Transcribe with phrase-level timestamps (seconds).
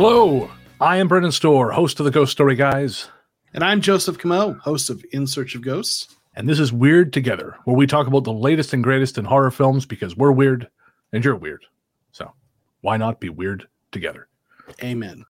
[0.00, 0.48] Hello,
[0.80, 3.08] I am Brennan Storr, host of the Ghost Story Guys,
[3.52, 6.14] And I'm Joseph Comeau, host of In Search of Ghosts.
[6.36, 9.50] and this is Weird Together, where we talk about the latest and greatest in horror
[9.50, 10.68] films because we're weird
[11.12, 11.64] and you're weird.
[12.12, 12.32] So
[12.82, 14.28] why not be weird together?
[14.84, 15.24] Amen.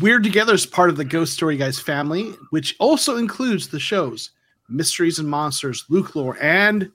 [0.00, 4.30] Weird Together is part of the Ghost Story Guys family, which also includes the shows
[4.66, 6.90] Mysteries and Monsters, Luke Lore, and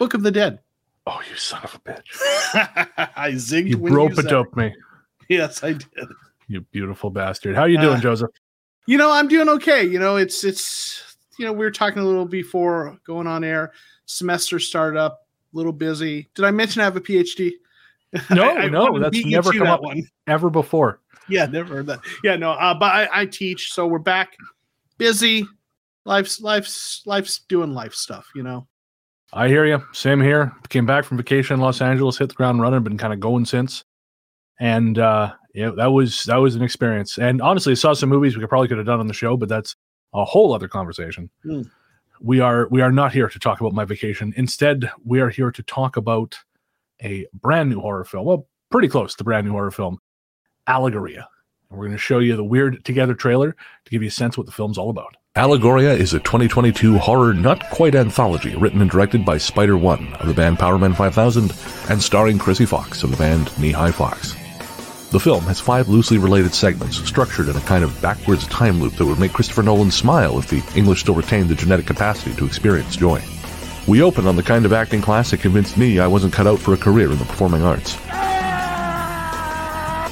[0.00, 0.58] Book of the Dead.
[1.06, 2.10] Oh, you son of a bitch.
[3.16, 4.74] I zigged You when you rope up me.
[5.28, 6.08] Yes, I did.
[6.48, 7.56] You beautiful bastard.
[7.56, 8.30] How you doing, Uh, Joseph?
[8.86, 9.82] You know, I'm doing okay.
[9.84, 13.72] You know, it's it's you know, we were talking a little before going on air.
[14.06, 16.30] Semester started up, a little busy.
[16.34, 17.52] Did I mention I have a PhD?
[18.30, 20.02] No, I- I no, to that's never come that up one.
[20.28, 21.00] ever before.
[21.28, 22.00] Yeah, never heard that.
[22.22, 24.36] Yeah, no, uh, but I, I teach, so we're back,
[24.96, 25.44] busy.
[26.04, 28.68] Life's life's life's doing life stuff, you know.
[29.32, 29.82] I hear you.
[29.92, 30.52] Same here.
[30.68, 33.44] Came back from vacation in Los Angeles, hit the ground running, been kind of going
[33.44, 33.84] since.
[34.60, 37.18] And uh yeah, that was that was an experience.
[37.18, 39.38] And honestly, I saw some movies we could probably could have done on the show,
[39.38, 39.74] but that's
[40.12, 41.30] a whole other conversation.
[41.42, 41.62] Hmm.
[42.20, 44.34] We are we are not here to talk about my vacation.
[44.36, 46.36] Instead, we are here to talk about
[47.02, 48.26] a brand new horror film.
[48.26, 49.98] Well, pretty close to brand new horror film,
[50.68, 51.24] Allegoria.
[51.70, 54.34] And we're going to show you the Weird Together trailer to give you a sense
[54.34, 55.16] of what the film's all about.
[55.36, 60.28] Allegoria is a 2022 horror not quite anthology written and directed by Spider One of
[60.28, 61.52] the band Powerman 5000
[61.90, 64.36] and starring Chrissy Fox of the band Knee High Fox.
[65.10, 68.94] The film has five loosely related segments structured in a kind of backwards time loop
[68.94, 72.46] that would make Christopher Nolan smile if the English still retained the genetic capacity to
[72.46, 73.22] experience joy.
[73.86, 76.58] We open on the kind of acting class that convinced me I wasn't cut out
[76.58, 77.96] for a career in the performing arts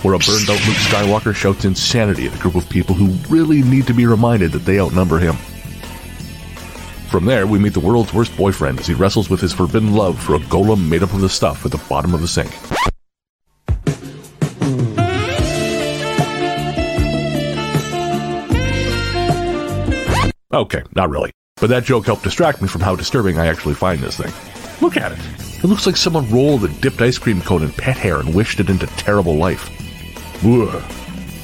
[0.05, 3.63] where a burned out Luke Skywalker shouts insanity at a group of people who really
[3.63, 5.35] need to be reminded that they outnumber him.
[7.09, 10.21] From there, we meet the world's worst boyfriend as he wrestles with his forbidden love
[10.21, 12.53] for a golem made up of the stuff at the bottom of the sink.
[20.55, 21.33] Okay, not really.
[21.57, 24.33] But that joke helped distract me from how disturbing I actually find this thing.
[24.81, 25.19] Look at it.
[25.65, 28.61] It looks like someone rolled a dipped ice cream cone in pet hair and wished
[28.61, 29.69] it into terrible life.
[30.45, 30.83] Ugh.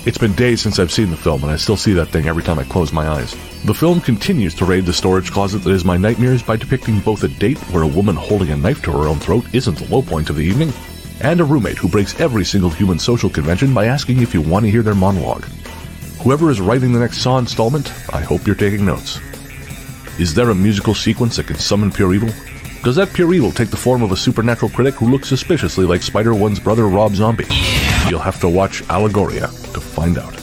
[0.07, 2.45] It's been days since I've seen the film, and I still see that thing every
[2.45, 3.33] time I close my eyes.
[3.65, 7.25] The film continues to raid the storage closet that is my nightmares by depicting both
[7.25, 10.03] a date where a woman holding a knife to her own throat isn't the low
[10.03, 10.73] point of the evening,
[11.21, 14.65] and a roommate who breaks every single human social convention by asking if you want
[14.65, 15.45] to hear their monologue.
[16.23, 19.19] Whoever is writing the next Saw installment, I hope you're taking notes.
[20.19, 22.29] Is there a musical sequence that can summon pure evil?
[22.83, 26.03] Does that pure evil take the form of a supernatural critic who looks suspiciously like
[26.03, 27.47] Spider One's brother Rob Zombie?
[28.09, 30.37] You'll have to watch Allegoria to find out.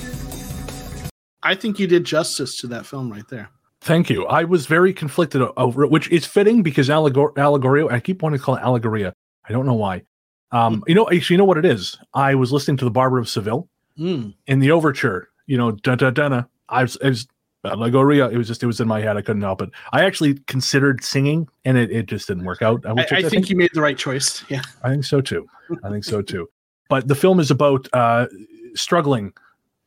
[1.43, 3.49] I think you did justice to that film right there.
[3.81, 4.25] Thank you.
[4.25, 8.39] I was very conflicted over it, which is fitting because allegor- Allegoria, I keep wanting
[8.39, 9.13] to call it Allegoria.
[9.47, 10.03] I don't know why.
[10.51, 11.97] Um, you know, actually, you know what it is?
[12.13, 14.35] I was listening to The Barber of Seville Mm.
[14.45, 16.43] in the overture, you know, da da da.
[16.69, 17.27] I was, it was
[17.65, 18.31] Allegoria.
[18.31, 19.17] It was just, it was in my head.
[19.17, 19.69] I couldn't help it.
[19.91, 22.85] I actually considered singing and it, it just didn't work out.
[22.85, 24.43] I, which I think you made the right choice.
[24.49, 24.61] Yeah.
[24.83, 25.47] I think so too.
[25.83, 26.47] I think so too.
[26.89, 28.27] But the film is about uh,
[28.75, 29.33] struggling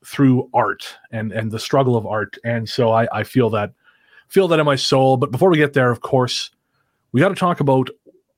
[0.04, 3.72] through art and and the struggle of art, and so I, I feel that
[4.28, 5.16] feel that in my soul.
[5.16, 6.50] But before we get there, of course,
[7.12, 7.90] we got to talk about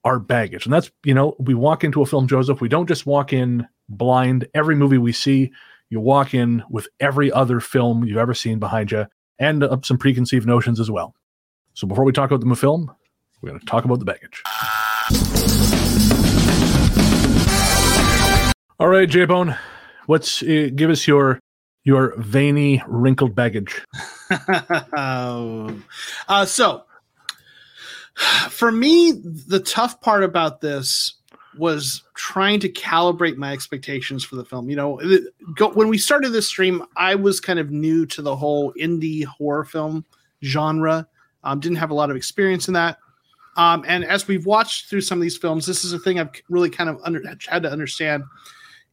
[0.04, 2.60] our baggage, and that's you know we walk into a film, Joseph.
[2.60, 4.46] We don't just walk in blind.
[4.54, 5.52] Every movie we see,
[5.92, 9.06] you walk in with every other film you've ever seen behind you,
[9.38, 11.14] and uh, some preconceived notions as well.
[11.74, 12.90] So before we talk about the film,
[13.42, 14.42] we're going to talk about the baggage.
[18.80, 19.54] All right, J Bone,
[20.06, 21.38] what's uh, give us your
[21.84, 23.82] your veiny wrinkled baggage?
[24.94, 25.74] uh,
[26.46, 26.84] so,
[28.48, 31.21] for me, the tough part about this
[31.58, 34.70] was trying to calibrate my expectations for the film.
[34.70, 35.00] You know,
[35.74, 39.64] when we started this stream, I was kind of new to the whole indie horror
[39.64, 40.04] film
[40.42, 41.06] genre.
[41.44, 42.98] Um, didn't have a lot of experience in that.
[43.56, 46.30] Um, and as we've watched through some of these films, this is a thing I've
[46.48, 48.24] really kind of under, had to understand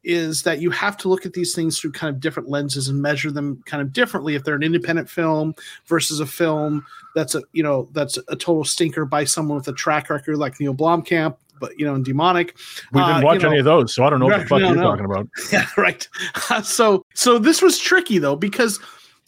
[0.03, 3.01] is that you have to look at these things through kind of different lenses and
[3.01, 5.53] measure them kind of differently if they're an independent film
[5.87, 6.85] versus a film
[7.15, 10.59] that's a you know that's a total stinker by someone with a track record like
[10.59, 12.57] Neil Blomkamp, but you know, and demonic.
[12.91, 14.61] We didn't Uh, watch you any of those, so I don't know what the fuck
[14.61, 14.83] no, you're no.
[14.83, 15.27] talking about.
[15.51, 16.07] Yeah, right.
[16.63, 18.79] so so this was tricky though because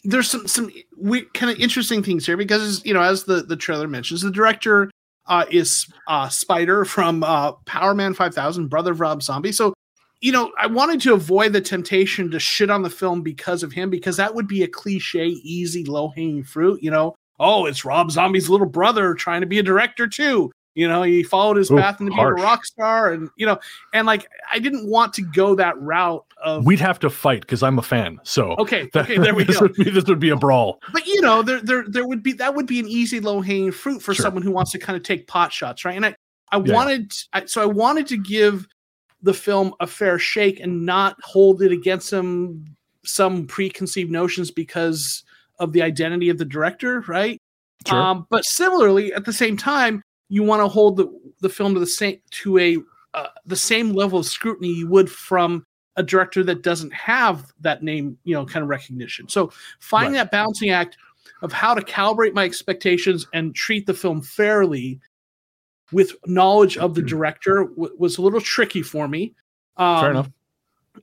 [0.04, 3.56] there's some some we kind of interesting things here because you know as the the
[3.56, 4.90] trailer mentions the director
[5.26, 9.52] uh, is uh, Spider from uh, Powerman 5000, brother of Rob Zombie.
[9.52, 9.72] So
[10.20, 13.72] you know, I wanted to avoid the temptation to shit on the film because of
[13.72, 16.80] him, because that would be a cliche, easy, low hanging fruit.
[16.80, 20.52] You know, oh, it's Rob Zombie's little brother trying to be a director too.
[20.74, 23.58] You know, he followed his Ooh, path into being a rock star, and you know,
[23.92, 26.64] and like I didn't want to go that route of.
[26.64, 28.18] We'd have to fight because I'm a fan.
[28.22, 29.66] So okay, that- okay, there we this go.
[29.66, 30.80] Would be, this would be a brawl.
[30.92, 33.70] But you know, there there there would be that would be an easy low hanging
[33.72, 34.24] fruit for Sure.
[34.24, 35.94] someone who wants to kind of take pot shots, right?
[35.96, 36.14] And I
[36.52, 36.72] I Yeah.
[36.74, 38.66] wanted I, so I wanted to give
[39.22, 42.64] the film a fair shake and not hold it against some
[43.04, 45.22] some preconceived notions because
[45.58, 47.38] of the identity of the director, right?
[47.86, 48.00] Sure.
[48.00, 50.02] Um, but similarly, at the same time,
[50.32, 52.78] you want to hold the the film to the same to a
[53.12, 55.62] uh, the same level of scrutiny you would from
[55.96, 59.28] a director that doesn't have that name, you know, kind of recognition.
[59.28, 60.20] So finding Right.
[60.20, 60.96] that balancing act
[61.42, 64.98] of how to calibrate my expectations and treat the film fairly
[65.92, 69.34] with knowledge of the director w- was a little tricky for me.
[69.76, 70.30] Um, Fair enough.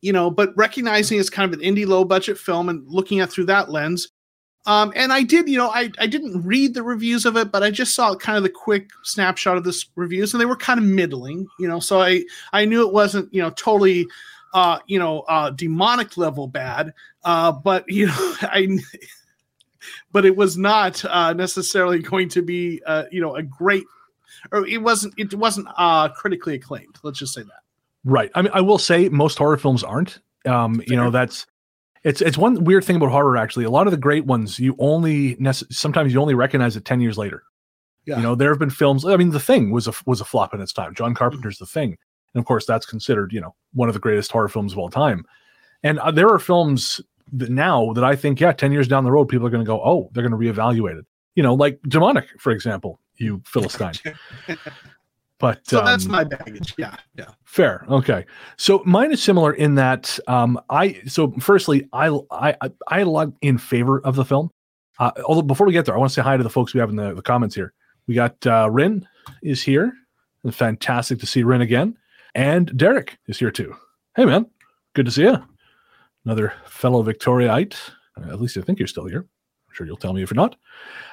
[0.01, 3.29] You know, but recognizing it's kind of an indie low budget film and looking at
[3.29, 4.09] through that lens.
[4.65, 7.63] Um, and I did, you know, I, I didn't read the reviews of it, but
[7.63, 10.79] I just saw kind of the quick snapshot of this reviews, and they were kind
[10.79, 11.79] of middling, you know.
[11.79, 14.07] So I I knew it wasn't, you know, totally,
[14.53, 18.79] uh, you know, uh, demonic level bad, uh, but you know, I,
[20.11, 23.85] but it was not uh, necessarily going to be, uh, you know, a great,
[24.51, 26.97] or it wasn't, it wasn't uh, critically acclaimed.
[27.01, 27.61] Let's just say that.
[28.03, 28.31] Right.
[28.35, 30.19] I mean, I will say most horror films aren't.
[30.45, 31.45] Um, you know, that's
[32.03, 33.37] it's it's one weird thing about horror.
[33.37, 36.85] Actually, a lot of the great ones you only nece- sometimes you only recognize it
[36.85, 37.43] ten years later.
[38.05, 38.17] Yeah.
[38.17, 39.05] You know, there have been films.
[39.05, 40.95] I mean, The Thing was a was a flop in its time.
[40.95, 41.97] John Carpenter's The Thing,
[42.33, 44.89] and of course, that's considered you know one of the greatest horror films of all
[44.89, 45.25] time.
[45.83, 47.01] And uh, there are films
[47.33, 49.69] that now that I think, yeah, ten years down the road, people are going to
[49.69, 51.05] go, oh, they're going to reevaluate it.
[51.35, 52.99] You know, like Demonic, for example.
[53.15, 53.93] You Philistine.
[55.39, 56.73] But So that's um, my baggage.
[56.77, 57.29] Yeah, yeah.
[57.45, 57.85] Fair.
[57.89, 58.25] Okay.
[58.57, 63.07] So mine is similar in that um I so firstly I I I, I had
[63.07, 64.51] a lot in favor of the film.
[64.99, 66.81] Uh, although before we get there, I want to say hi to the folks we
[66.81, 67.73] have in the, the comments here.
[68.07, 69.07] We got uh Rin
[69.41, 69.93] is here.
[70.43, 71.97] And fantastic to see Rin again.
[72.35, 73.75] And Derek is here too.
[74.15, 74.45] Hey man,
[74.93, 75.37] good to see you.
[76.25, 77.77] Another fellow Victoriaite.
[78.17, 79.19] Uh, At least I think you're still here.
[79.19, 80.57] I'm sure you'll tell me if you're not.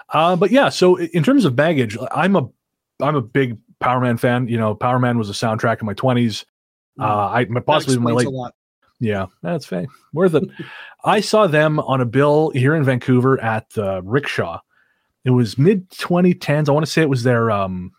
[0.08, 2.49] Uh, but yeah, so in terms of baggage, I'm a
[3.00, 4.49] I'm a big Powerman fan.
[4.49, 6.44] You know, Powerman was a soundtrack in my 20s.
[6.99, 8.28] Uh, I possibly my late
[8.99, 9.88] yeah, that's fine.
[10.12, 10.44] Worth it.
[11.05, 14.61] I saw them on a bill here in Vancouver at the Rickshaw.
[15.25, 16.69] It was mid 2010s.
[16.69, 17.93] I want to say it was their um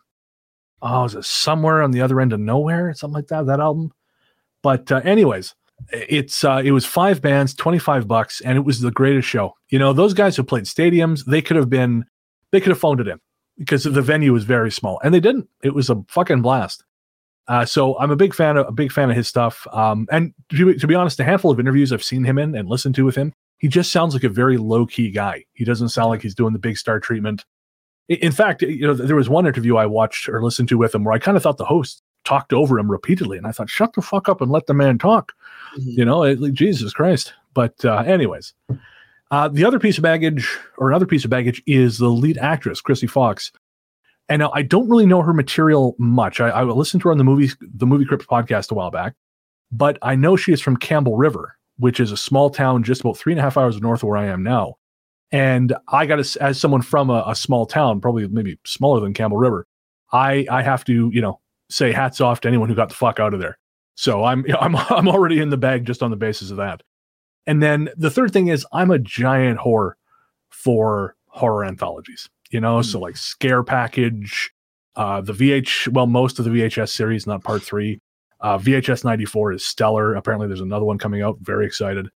[0.82, 3.92] oh, was it somewhere on the other end of nowhere, something like that, that album.
[4.64, 5.54] But uh, anyways,
[5.92, 9.54] it's uh it was five bands, 25 bucks, and it was the greatest show.
[9.70, 12.06] You know, those guys who played stadiums, they could have been
[12.52, 13.20] they could have phoned it in
[13.58, 15.00] because the venue was very small.
[15.04, 15.48] And they didn't.
[15.64, 16.84] It was a fucking blast.
[17.48, 19.66] Uh, so I'm a big fan of a big fan of his stuff.
[19.72, 22.54] Um, and to be, to be honest, a handful of interviews I've seen him in
[22.56, 25.46] and listened to with him, he just sounds like a very low key guy.
[25.54, 27.46] He doesn't sound like he's doing the big star treatment.
[28.10, 31.04] In fact, you know, there was one interview I watched or listened to with him
[31.04, 33.94] where I kind of thought the host talked over him repeatedly, and I thought, shut
[33.94, 35.32] the fuck up and let the man talk.
[35.78, 35.98] Mhm.
[35.98, 37.34] You know, it- like, Jesus Christ.
[37.54, 38.54] But uh, anyways,
[39.32, 42.82] uh, the other piece of baggage, or another piece of baggage, is the lead actress,
[42.82, 43.52] Chrissy Fox.
[44.30, 46.40] And now I don't really know her material much.
[46.40, 49.16] I, I listened to her on the movie the Movie Crypt podcast a while back,
[49.72, 53.18] but I know she is from Campbell River, which is a small town just about
[53.18, 54.76] three and a half hours north of where I am now.
[55.32, 59.14] And I got to, as someone from a, a small town, probably maybe smaller than
[59.14, 59.66] Campbell River,
[60.12, 61.40] I I have to you know
[61.70, 63.58] say hats off to anyone who got the fuck out of there.
[63.96, 66.82] So I'm I'm I'm already in the bag just on the basis of that.
[67.48, 69.94] And then the third thing is I'm a giant whore
[70.50, 72.30] for horror anthologies.
[72.52, 74.52] You know, so like Scare Package,
[74.96, 78.00] uh, the VH, well, most of the VHS series, not part three.
[78.40, 80.16] Uh, VHS 94 is stellar.
[80.16, 81.38] Apparently, there's another one coming out.
[81.42, 82.08] Very excited.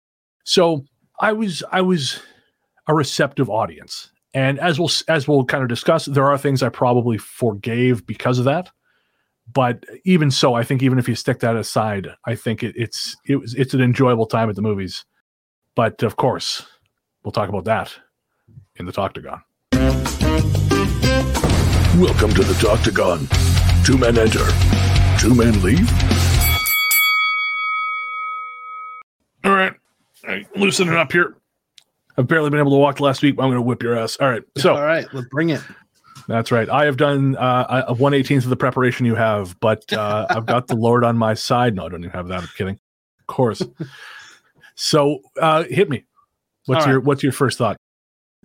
[0.44, 0.86] So
[1.20, 2.22] I was, I was
[2.88, 6.70] a receptive audience, and as we'll as we'll kind of discuss, there are things I
[6.70, 8.70] probably forgave because of that.
[9.52, 13.16] But even so, I think even if you stick that aside, I think it, it's
[13.26, 15.06] it was it's an enjoyable time at the movies.
[15.76, 16.66] But of course,
[17.24, 17.94] we'll talk about that
[18.76, 19.42] in the Talktagon.
[21.98, 23.28] Welcome to the Octagon.
[23.86, 24.46] Two men enter,
[25.20, 25.90] two men leave.
[29.44, 29.74] All right.
[30.24, 31.36] All right, loosen it up here.
[32.18, 33.38] I've barely been able to walk last week.
[33.38, 34.18] But I'm going to whip your ass.
[34.20, 34.44] All right.
[34.58, 35.62] So all right, let's bring it.
[36.28, 36.70] that's right.
[36.70, 40.68] I have done uh, a 118th of the preparation you have, but uh, I've got
[40.68, 41.76] the Lord on my side.
[41.76, 42.42] No, I don't even have that.
[42.42, 42.78] I'm kidding.
[43.22, 43.64] Of course.
[44.82, 46.06] So uh, hit me.
[46.66, 47.78] What's All your What's your first thought?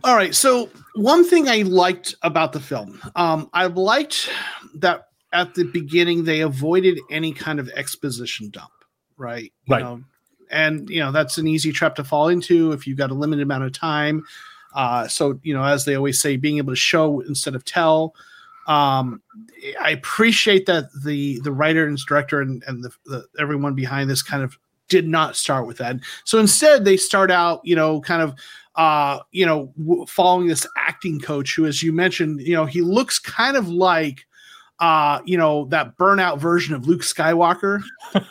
[0.04, 0.34] All right.
[0.34, 4.28] So one thing I liked about the film, um, I liked
[4.74, 8.70] that at the beginning they avoided any kind of exposition dump,
[9.16, 9.50] right?
[9.64, 9.82] You Right.
[9.82, 10.02] Know,
[10.50, 13.42] and you know that's an easy trap to fall into if you've got a limited
[13.42, 14.22] amount of time.
[14.74, 18.14] Uh, so you know, as they always say, being able to show instead of tell.
[18.66, 19.22] Um,
[19.80, 24.22] I appreciate that the the writer and director and, and the, the everyone behind this
[24.22, 25.96] kind of did not start with that.
[26.24, 28.34] So instead, they start out, you know, kind of,
[28.76, 32.82] uh, you know, w- following this acting coach who, as you mentioned, you know, he
[32.82, 34.26] looks kind of like,
[34.80, 37.82] uh, you know, that burnout version of Luke Skywalker,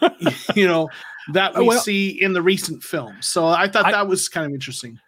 [0.56, 0.88] you know,
[1.34, 3.26] that we Well- see in the recent films.
[3.26, 5.00] So I thought I- that was kind of interesting.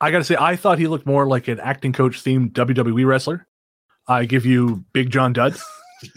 [0.00, 3.46] I gotta say, I thought he looked more like an acting coach themed WWE wrestler.
[4.08, 5.58] I give you Big John Dud.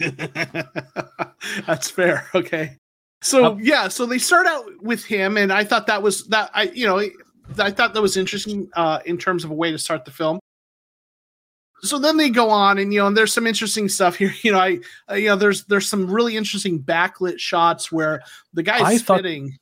[1.66, 2.26] That's fair.
[2.34, 2.78] Okay.
[3.24, 6.50] So Um, yeah, so they start out with him, and I thought that was that
[6.54, 6.98] I you know
[7.58, 10.38] I thought that was interesting uh, in terms of a way to start the film.
[11.80, 14.32] So then they go on, and you know, and there's some interesting stuff here.
[14.42, 14.78] You know, I
[15.10, 19.18] uh, you know, there's there's some really interesting backlit shots where the I guy's thought-
[19.20, 19.56] spitting.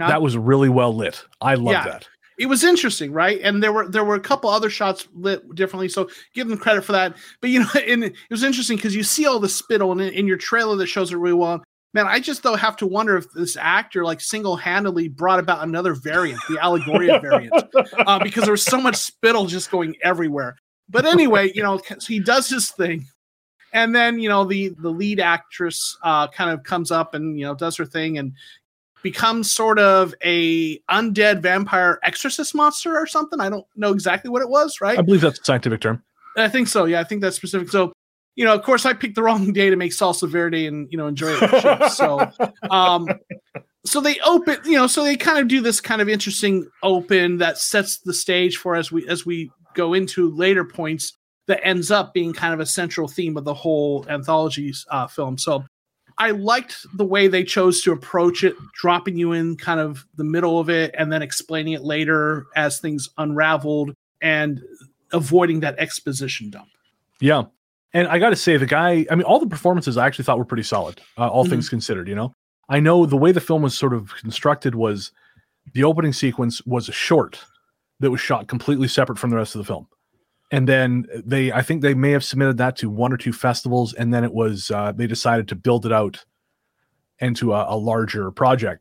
[0.00, 0.08] Huh?
[0.08, 1.22] That was really well lit.
[1.42, 1.84] I love Yeah.
[1.84, 2.08] that.
[2.38, 3.38] it was interesting, right?
[3.42, 6.84] And there were there were a couple other shots lit differently, so give them credit
[6.84, 7.14] for that.
[7.42, 10.26] But you know, and it was interesting because you see all the spittle in, in
[10.26, 11.62] your trailer that shows it really well.
[11.94, 15.62] Man, I just though have to wonder if this actor like single handedly brought about
[15.62, 17.54] another variant, the Allegoria variant,
[18.06, 20.56] uh, because there was so much spittle just going everywhere.
[20.88, 23.06] But anyway, you know, so he does his thing,
[23.72, 27.46] and then you know the the lead actress uh, kind of comes up and you
[27.46, 28.32] know does her thing and
[29.04, 33.40] becomes sort of a undead vampire exorcist monster or something.
[33.40, 34.98] I don't know exactly what it was, right?
[34.98, 36.02] I believe that's a scientific term.
[36.36, 36.86] I think so.
[36.86, 37.68] Yeah, I think that's specific.
[37.68, 37.92] So,
[38.36, 40.98] you know, of course, I picked the wrong day to make salsa verde and you
[40.98, 41.62] know enjoy it.
[41.62, 41.96] chips.
[41.96, 42.30] so,
[42.70, 43.08] um,
[43.84, 47.38] so they open, you know, so they kind of do this kind of interesting open
[47.38, 51.12] that sets the stage for as we as we go into later points
[51.46, 55.38] that ends up being kind of a central theme of the whole anthology uh, film.
[55.38, 55.64] So.
[56.16, 60.22] I liked the way they chose to approach it, dropping you in kind of the
[60.22, 64.62] middle of it and then explaining it later as things unraveled and
[65.12, 66.68] avoiding that exposition dump.
[67.20, 67.46] Yeah.
[67.94, 70.36] And I got to say, the guy, I mean, all the performances I actually thought
[70.38, 71.50] were pretty solid, uh, all Mhm.
[71.50, 72.34] things considered, you know?
[72.68, 75.12] I know the way the film was sort of constructed was
[75.72, 77.40] the opening sequence was a short
[78.00, 79.86] that was shot completely separate from the rest of the film.
[80.50, 83.94] And then they, I think they may have submitted that to one or two festivals.
[83.94, 86.24] And then it was, uh, they decided to build it out
[87.20, 88.80] into a, a larger project.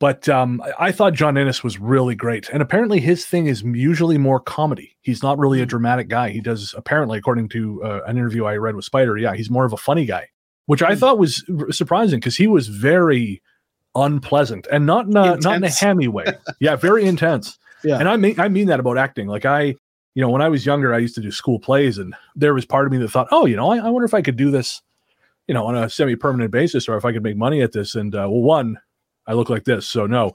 [0.00, 2.48] But um, I, thought John Ennis was really great.
[2.48, 4.96] And apparently his thing is usually more comedy.
[5.02, 6.30] He's not really a dramatic guy.
[6.30, 9.66] He does, apparently, according to uh, an interview I read with Spider, yeah, he's more
[9.66, 10.28] of a funny guy,
[10.64, 11.00] which I Hmm.
[11.00, 13.42] thought was surprising because he was very
[13.94, 16.24] unpleasant and not in a, not in a hammy way.
[16.60, 17.58] yeah, very intense.
[17.82, 17.98] Yeah.
[17.98, 19.26] And I mean, I mean that about acting.
[19.26, 19.76] Like I, you
[20.20, 22.84] know, when I was younger, I used to do school plays, and there was part
[22.84, 24.82] of me that thought, oh, you know, I, I wonder if I could do this,
[25.48, 27.94] you know, on a semi-permanent basis, or if I could make money at this.
[27.94, 28.76] And uh, well, one,
[29.30, 30.32] I look like this, so no,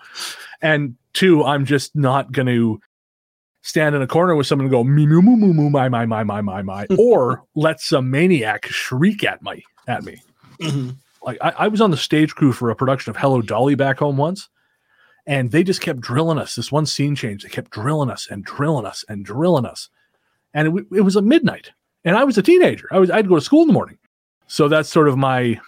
[0.62, 2.80] and two, I'm just not going to
[3.62, 6.06] stand in a corner with someone and go me moo moo moo moo my my
[6.06, 10.22] my my my my, or let some maniac shriek at my at me.
[10.62, 10.92] Mm-hmm.
[11.24, 14.00] Like I, I was on the stage crew for a production of Hello Dolly back
[14.00, 14.48] home once,
[15.26, 16.56] and they just kept drilling us.
[16.56, 19.90] This one scene change, they kept drilling us and drilling us and drilling us,
[20.54, 21.72] and it, w- it was at midnight,
[22.06, 22.88] and I was a teenager.
[22.92, 23.98] I was I'd go to school in the morning,
[24.48, 25.60] so that's sort of my.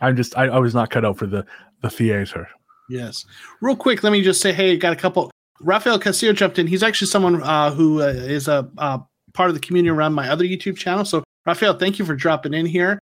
[0.00, 1.44] I'm just I, I was not cut out for the
[1.80, 2.48] the theater.
[2.88, 3.24] Yes.
[3.60, 5.30] Real quick, let me just say, hey, got a couple.
[5.60, 6.66] Rafael Castillo jumped in.
[6.66, 8.98] He's actually someone uh, who uh, is a uh,
[9.34, 11.04] part of the community around my other YouTube channel.
[11.04, 12.98] So, Rafael, thank you for dropping in here.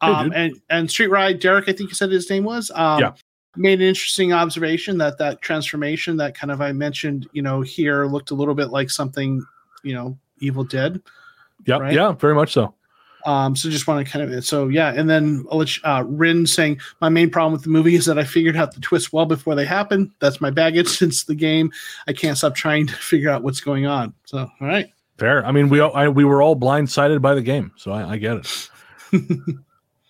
[0.00, 0.34] Um, dude.
[0.36, 2.70] and and Street Ride, Derek, I think you said his name was.
[2.74, 3.12] Um, Yeah.
[3.56, 8.06] Made an interesting observation that that transformation that kind of I mentioned, you know, here
[8.06, 9.44] looked a little bit like something,
[9.82, 11.02] you know, Evil Dead.
[11.66, 11.92] Yeah, Right?
[11.92, 12.72] yeah, very much so.
[13.26, 16.04] Um, so just want to kind of so yeah, and then I'll let you- uh,
[16.06, 19.12] Rin saying my main problem with the movie is that I figured out the twist
[19.12, 20.12] well before they happen.
[20.20, 21.70] That's my baggage since the game.
[22.06, 24.14] I can't stop trying to figure out what's going on.
[24.24, 25.44] So all right, Fair.
[25.44, 28.16] I mean, we all, I, we were all blindsided by the game, so I, I
[28.16, 28.68] get it.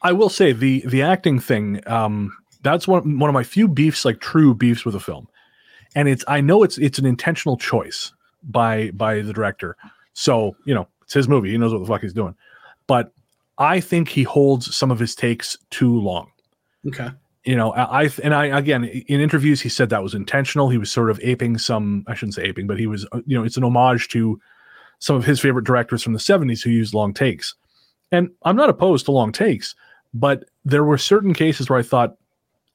[0.02, 1.81] I will say the the acting thing.
[1.87, 5.29] Um, that's one one of my few beefs, like true beefs with a film,
[5.95, 8.12] and it's I know it's it's an intentional choice
[8.43, 9.76] by by the director.
[10.12, 12.35] So you know it's his movie; he knows what the fuck he's doing.
[12.90, 13.12] But
[13.56, 16.30] I think he holds some of his takes too long.
[16.88, 17.11] Okay,
[17.44, 20.70] you know i I- and i again in interviews he said that was intentional.
[20.70, 23.37] He was sort of aping some i shouldn't say aping but he was uh, you
[23.38, 24.40] know it's an homage to
[24.99, 27.54] some of his favorite directors from the 70s who used long takes.
[28.12, 29.75] And i'm not opposed to long takes
[30.14, 32.16] but there were certain cases where i thought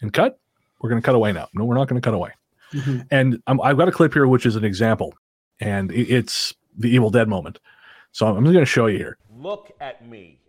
[0.02, 0.40] and cut?
[0.80, 1.48] We're going to cut away now.
[1.54, 2.32] No we're not going to cut away.
[2.74, 3.08] Mhm.
[3.12, 5.14] and i've got a clip here which is an example
[5.60, 7.58] and it's the evil dead moment.
[8.12, 10.40] So i'm, I'm going to show you here look at me.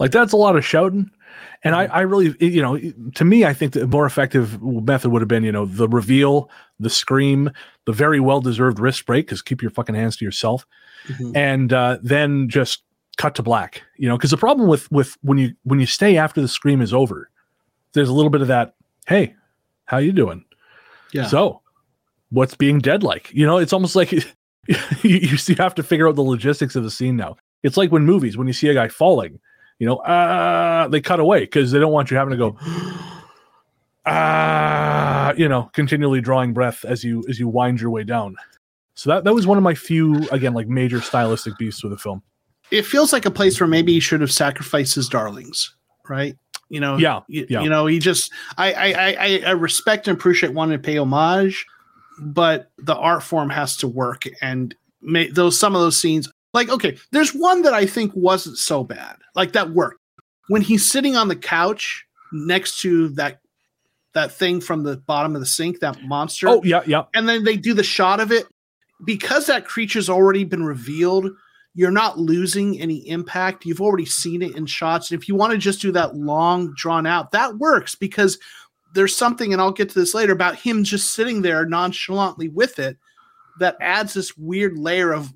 [0.00, 1.12] Like that's a lot of shouting.
[1.64, 2.78] And I, I really, you know,
[3.14, 6.50] to me, I think the more effective method would have been, you know, the reveal,
[6.80, 7.50] the scream,
[7.86, 10.66] the very well deserved wrist break, because keep your fucking hands to yourself,
[11.08, 11.36] Mhm.
[11.36, 12.82] and uh, then just
[13.16, 13.82] cut to black.
[13.96, 16.80] You know, because the problem with with when you when you stay after the scream
[16.82, 17.30] is over,
[17.92, 18.74] there's a little bit of that.
[19.06, 19.34] Hey,
[19.84, 20.44] how you doing?
[21.12, 21.26] Yeah.
[21.26, 21.60] So,
[22.30, 23.30] what's being dead like?
[23.32, 24.24] You know, it's almost like you,
[25.02, 27.36] you you have to figure out the logistics of the scene now.
[27.62, 29.38] It's like when movies, when you see a guy falling,
[29.82, 32.56] you know, uh, they cut away because they don't want you having to go,
[34.06, 38.36] ah, you know, continually drawing breath as you as you wind your way down.
[38.94, 41.98] So that that was one of my few, again, like major stylistic beasts with the
[41.98, 42.22] film.
[42.70, 45.74] it feels like a place where maybe he should have sacrificed his darlings,
[46.08, 46.36] right?
[46.68, 47.62] You know, Yeah, you, yeah.
[47.62, 51.66] you know, he just I, I I I- respect and appreciate wanting to pay homage,
[52.20, 56.68] but the art form has to work and make those some of those scenes like
[56.68, 60.00] okay, there's one that I think wasn't so bad, like that worked.
[60.48, 63.38] When he's sitting on the couch next to that
[64.14, 66.48] that thing from the bottom of the sink, that monster.
[66.48, 68.46] Oh yeah, yeah, and then they do the shot of it.
[69.04, 71.30] Because that creature's already been revealed
[71.74, 73.64] you're not losing any impact.
[73.64, 75.10] You've already seen it in shots.
[75.10, 78.38] And if you want to just do that long drawn out that works because
[78.94, 82.78] there's something and i'll get to this later about him just sitting there nonchalantly with
[82.78, 82.98] it
[83.58, 85.32] that adds this weird layer of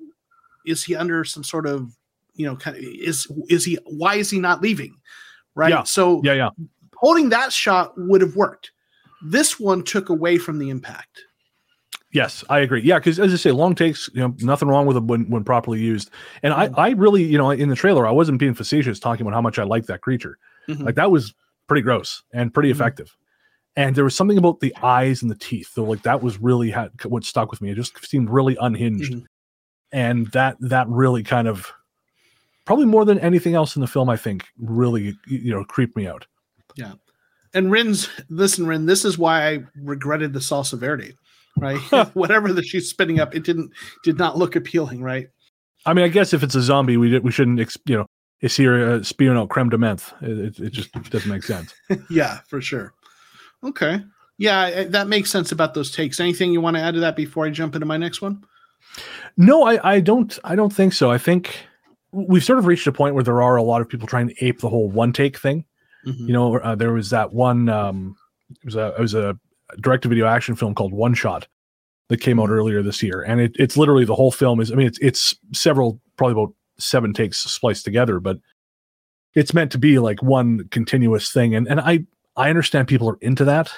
[0.67, 1.97] is he under some sort of
[2.37, 4.95] you know kind of is is he why is he not leaving
[5.55, 5.83] right Yeah.
[5.85, 6.51] so yeah, yeah.
[6.97, 8.71] holding that shot would have worked
[9.23, 11.23] this one took away from the impact
[12.13, 12.81] Yes, I agree.
[12.81, 15.45] Yeah, because as I say, long takes, you know, nothing wrong with them when, when
[15.45, 16.09] properly used.
[16.43, 16.75] And I, Mhm.
[16.79, 19.59] I really, you know, in the trailer, I wasn't being facetious talking about how much
[19.59, 20.39] I liked that creature.
[20.67, 20.85] Mhm.
[20.87, 21.35] Like that was
[21.67, 22.77] pretty gross and pretty Mhm.
[22.77, 23.15] effective.
[23.75, 26.71] And there was something about the eyes and the teeth, though, like that was really
[26.71, 27.71] had what stuck with me.
[27.71, 29.25] It just seemed really unhinged, Mhm.
[29.93, 31.71] and that that really kind of,
[32.67, 36.07] probably more than anything else in the film, I think, really you know creeped me
[36.07, 36.27] out.
[36.77, 36.93] Yeah.
[37.55, 41.17] And Rin's listen, Rin, this is why I regretted the salsa verde,
[41.59, 41.79] right?
[42.15, 43.73] Whatever that she's spinning up, it didn't
[44.05, 45.29] did not look appealing, right?
[45.87, 48.07] I mean, I guess if it's a zombie, we did, we shouldn't, you know,
[48.41, 50.13] is here uh, spewing out creme de menthe.
[50.21, 51.73] It, it, it just doesn't make sense.
[52.11, 52.93] yeah, for sure.
[53.65, 54.03] Okay.
[54.39, 56.21] Yeah, that makes sense about those takes.
[56.21, 58.45] Anything you want to add to that before I jump into my next one?
[59.37, 60.39] No, I, I don't.
[60.45, 61.11] I don't think so.
[61.11, 61.67] I think
[62.29, 64.45] we've sort of reached a point where there are a lot of people trying to
[64.45, 65.65] ape the whole one take thing.
[66.07, 66.27] Mhm.
[66.29, 67.69] You know, uh, there was that one.
[67.69, 68.17] Um,
[68.51, 69.39] it was a it was a
[69.81, 71.49] direct to video action film called One Shot
[72.09, 74.71] that came out earlier this year, and it, it's literally the whole film is.
[74.71, 78.39] I mean, it's it's several, probably about seven takes spliced together, but
[79.35, 81.55] it's meant to be like one continuous thing.
[81.55, 83.73] And and I I understand people are into that.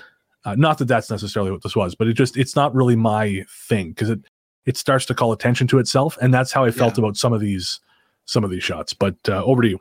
[0.44, 3.44] Uh, not that that's necessarily what this was, but it just it's not really my
[3.68, 4.20] thing because it
[4.66, 7.04] it starts to call attention to itself, and that's how I felt Yeah.
[7.04, 7.80] about some of these
[8.28, 8.92] some of these shots.
[8.92, 9.78] But uh, over to you.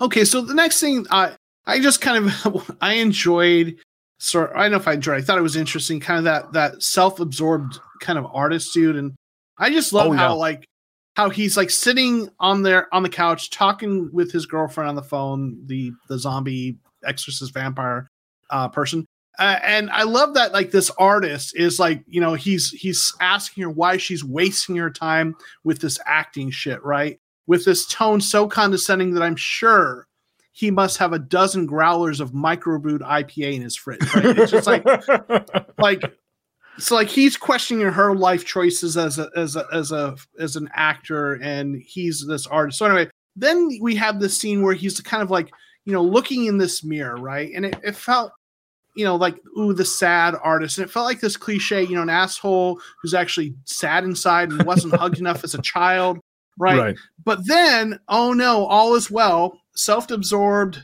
[0.00, 1.32] Okay, so the next thing I
[1.66, 3.76] I just kind of I enjoyed
[4.18, 6.52] sort I don't know if I enjoyed I thought it was interesting, kind of that
[6.52, 8.96] that self-absorbed kind of artist dude.
[8.96, 9.12] And
[9.58, 10.32] I just love Oh, how yeah.
[10.32, 10.64] like
[11.16, 15.02] how he's like sitting on there on the couch talking with his girlfriend on the
[15.02, 18.06] phone, the the zombie exorcist vampire
[18.50, 19.04] uh person.
[19.38, 23.62] Uh, and I love that like this artist is like, you know, he's he's asking
[23.64, 27.18] her why she's wasting her time with this acting shit, right?
[27.50, 30.06] With this tone so condescending that I'm sure
[30.52, 34.14] he must have a dozen growlers of microbrewed IPA in his fridge.
[34.14, 34.38] Right?
[34.38, 34.84] It's just like
[35.78, 36.00] like
[36.78, 40.70] so like he's questioning her life choices as a as a as a as an
[40.74, 42.78] actor and he's this artist.
[42.78, 45.50] So anyway, then we have this scene where he's kind of like,
[45.86, 47.50] you know, looking in this mirror, right?
[47.52, 48.30] And it, it felt
[48.94, 52.02] you know, like ooh, the sad artist, and it felt like this cliche, you know,
[52.02, 56.20] an asshole who's actually sad inside and wasn't hugged enough as a child,
[56.60, 56.78] right?
[56.78, 56.96] right.
[57.24, 59.60] But then, oh no, all is well.
[59.74, 60.78] Self-absorbed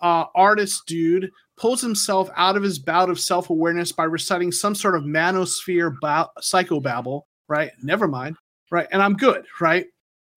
[0.00, 4.96] uh, artist dude pulls himself out of his bout of self-awareness by reciting some sort
[4.96, 7.22] of manosphere ba- psychobabble.
[7.48, 7.70] Right?
[7.82, 8.36] Never mind.
[8.70, 8.88] Right?
[8.92, 9.44] And I'm good.
[9.60, 9.86] Right?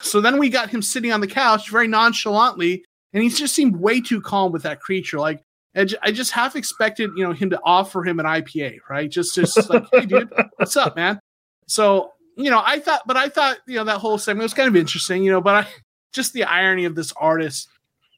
[0.02, 3.76] So then we got him sitting on the couch very nonchalantly, and he just seemed
[3.78, 5.20] way too calm with that creature.
[5.20, 5.42] Like
[5.76, 8.78] I just half expected, you know, him to offer him an IPA.
[8.90, 9.10] Right?
[9.10, 11.20] Just, just like, hey, dude, what's up, man?
[11.68, 14.68] So you know, I thought, but I thought, you know, that whole segment was kind
[14.68, 15.68] of interesting, you know, but I
[16.14, 17.70] just the irony of this artist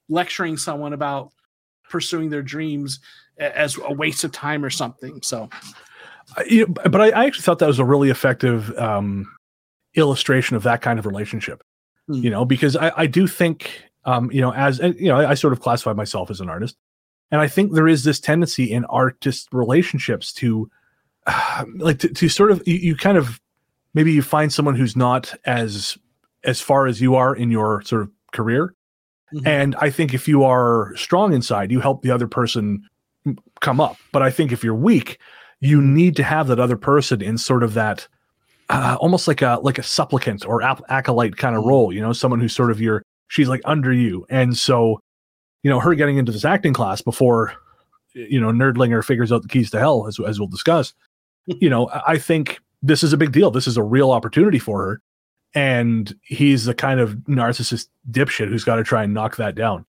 [0.10, 1.32] lecturing someone about
[1.90, 3.00] pursuing their dreams
[3.38, 5.22] as a waste of time or something.
[5.22, 5.50] So,
[6.48, 9.28] you know, but I, I actually thought that was a really effective um,
[9.96, 11.64] illustration of that kind of relationship.
[12.08, 12.16] Hmm.
[12.16, 15.34] You know, because I, I do think, um, you know, as you know, I, I
[15.34, 16.78] sort of classify myself as an artist,
[17.32, 20.70] and I think there is this tendency in artist relationships to,
[21.26, 23.40] uh, like, to, to sort of you, you kind of
[23.96, 25.98] maybe you find someone who's not as
[26.44, 28.76] as far as you are in your sort of career,
[29.34, 29.48] Mhm.
[29.48, 32.88] And I think if you are strong inside, you help the other person
[33.62, 33.98] come up.
[34.12, 35.18] But I think if you're weak,
[35.60, 38.08] you need to have that other person in sort of that
[38.70, 41.68] uh, almost like a like a supplicant or ap- acolyte kind of Mhm.
[41.68, 41.92] role.
[41.94, 45.00] You know, someone who's sort of your she's like under you, and so
[45.64, 47.54] you know her getting into this acting class before
[48.14, 50.94] you know Nerdlinger figures out the keys to hell, as as we'll discuss.
[51.48, 53.52] you know, I think this is a big deal.
[53.52, 55.02] This is a real opportunity for her,
[55.54, 59.86] and he's the kind of narcissist dipshit who's got to try and knock that down.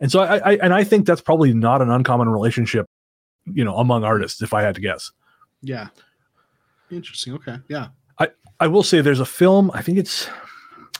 [0.00, 2.86] And so I, I and I think that's probably not an uncommon relationship,
[3.44, 4.42] you know, among artists.
[4.42, 5.12] If I had to guess,
[5.62, 5.88] Yeah.
[6.90, 7.34] Interesting.
[7.34, 7.56] Okay.
[7.68, 7.88] Yeah.
[8.18, 8.28] I
[8.60, 9.70] I will say there's a film.
[9.74, 10.28] I think it's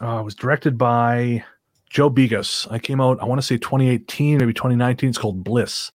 [0.01, 1.45] uh, it was directed by
[1.91, 2.71] Joe Begos.
[2.71, 3.21] I came out.
[3.21, 5.09] I want to say 2018, maybe 2019.
[5.09, 5.93] It's called Bliss,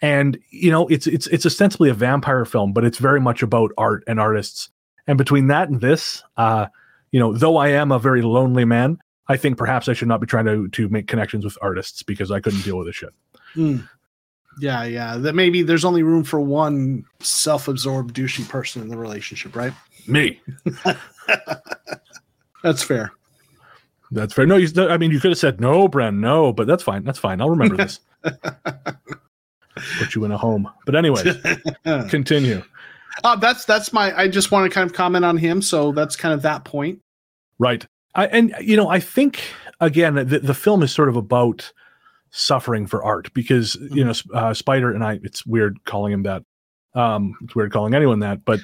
[0.00, 3.72] and you know, it's it's it's ostensibly a vampire film, but it's very much about
[3.78, 4.70] art and artists.
[5.06, 6.66] And between that and this, uh,
[7.12, 10.20] you know, though I am a very lonely man, I think perhaps I should not
[10.20, 13.14] be trying to to make connections with artists because I couldn't deal with this shit.
[13.54, 13.88] Mm.
[14.60, 14.84] Yeah.
[14.84, 15.16] Yeah.
[15.16, 19.72] That maybe there's only room for one self-absorbed douchey person in the relationship, right?
[20.06, 20.40] Me.
[22.62, 23.12] That's fair.
[24.10, 24.46] That's fair.
[24.46, 27.04] No, you, I mean, you could have said no, Bren, no, but that's fine.
[27.04, 27.40] That's fine.
[27.40, 28.00] I'll remember this.
[29.98, 30.70] Put you in a home.
[30.86, 31.22] But anyway,
[32.08, 32.62] continue.
[33.22, 34.16] Uh, that's that's my.
[34.16, 35.62] I just want to kind of comment on him.
[35.62, 37.00] So that's kind of that point.
[37.58, 37.86] Right.
[38.14, 39.42] I, and you know, I think
[39.80, 41.72] again, the, the film is sort of about
[42.30, 45.20] suffering for art because you know, uh, Spider and I.
[45.22, 46.42] It's weird calling him that.
[46.94, 48.60] Um, it's weird calling anyone that, but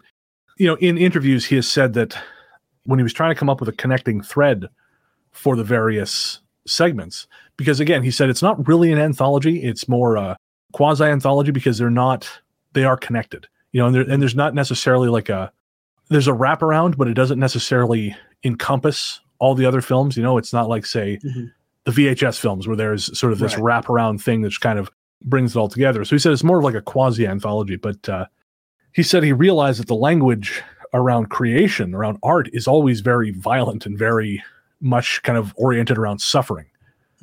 [0.57, 2.17] you know, in interviews, he has said that
[2.85, 4.67] when he was trying to come up with a connecting thread
[5.33, 10.17] for the various segments, because again, he said it's not really an anthology; it's more
[10.17, 10.37] a
[10.73, 12.29] quasi anthology because they're not
[12.73, 13.47] they are connected.
[13.73, 15.53] You know, and, there, and there's not necessarily like a
[16.09, 20.17] there's a wraparound, but it doesn't necessarily encompass all the other films.
[20.17, 21.51] You know, it's not like say Mhm.
[21.85, 23.85] the VHS films where there's sort of this Right.
[23.85, 24.91] wraparound thing that kind of
[25.25, 26.05] brings it all together.
[26.05, 28.27] So he said it's more of like a quasi anthology, but uh,
[28.93, 33.87] he said he realized that the language around creation, around art, is always very violent
[33.87, 34.43] and very
[34.81, 36.67] much kind of oriented around suffering.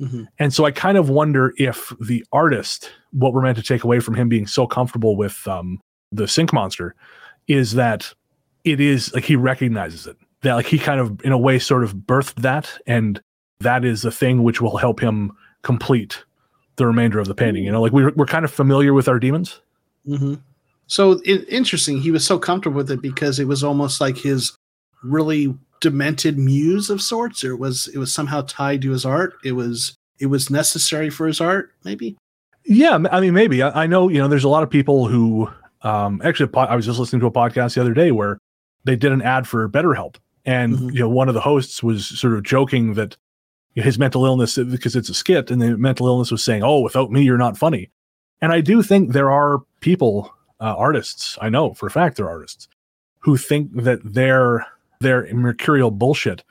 [0.00, 0.28] Mhm.
[0.38, 4.00] And so I kind of wonder if the artist, what we're meant to take away
[4.00, 5.80] from him being so comfortable with um,
[6.12, 6.94] the sink monster,
[7.46, 8.12] is that
[8.64, 10.16] it is like he recognizes it.
[10.42, 13.20] That like he kind of, in a way, sort of birthed that, and
[13.60, 16.24] that is the thing which will help him complete
[16.76, 17.64] the remainder of the painting.
[17.64, 19.60] You know, like we're we're kind of familiar with our demons.
[20.06, 20.34] hmm
[20.86, 22.00] So i interesting.
[22.00, 24.54] He was so comfortable with it because it was almost like his
[25.02, 29.34] really demented muse of sorts, or it was it was somehow tied to his art.
[29.44, 32.16] It was it was necessary for his art, maybe.
[32.68, 34.08] Yeah, I mean, maybe I, I know.
[34.08, 35.50] You know, there's a lot of people who
[35.82, 36.50] um, actually.
[36.54, 38.38] I was just listening to a podcast the other day where
[38.84, 40.92] they did an ad for BetterHelp, and Mhm.
[40.92, 43.16] you know, one of the hosts was sort of joking that
[43.74, 47.10] his mental illness because it's a skit, and the mental illness was saying, "Oh, without
[47.10, 47.90] me, you're not funny."
[48.42, 51.38] And I do think there are people, uh, artists.
[51.40, 52.68] I know for a fact there are artists
[53.20, 54.66] who think that their
[55.00, 56.42] their mercurial bullshit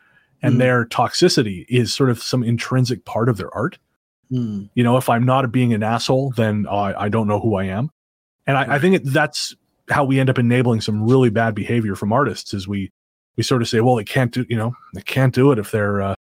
[0.42, 0.60] and Mhm.
[0.60, 3.78] their toxicity is sort of some intrinsic part of their art
[4.32, 4.70] Mm.
[4.74, 7.64] you know if i'm not being an asshole then i, I don't know who i
[7.64, 7.92] am.
[8.46, 9.56] And I, I think it, that's
[9.90, 12.92] how we end up enabling some really bad behavior from artists is we
[13.36, 15.72] we sort of say well they can't do you know they can't do it if
[15.72, 16.16] they're uh,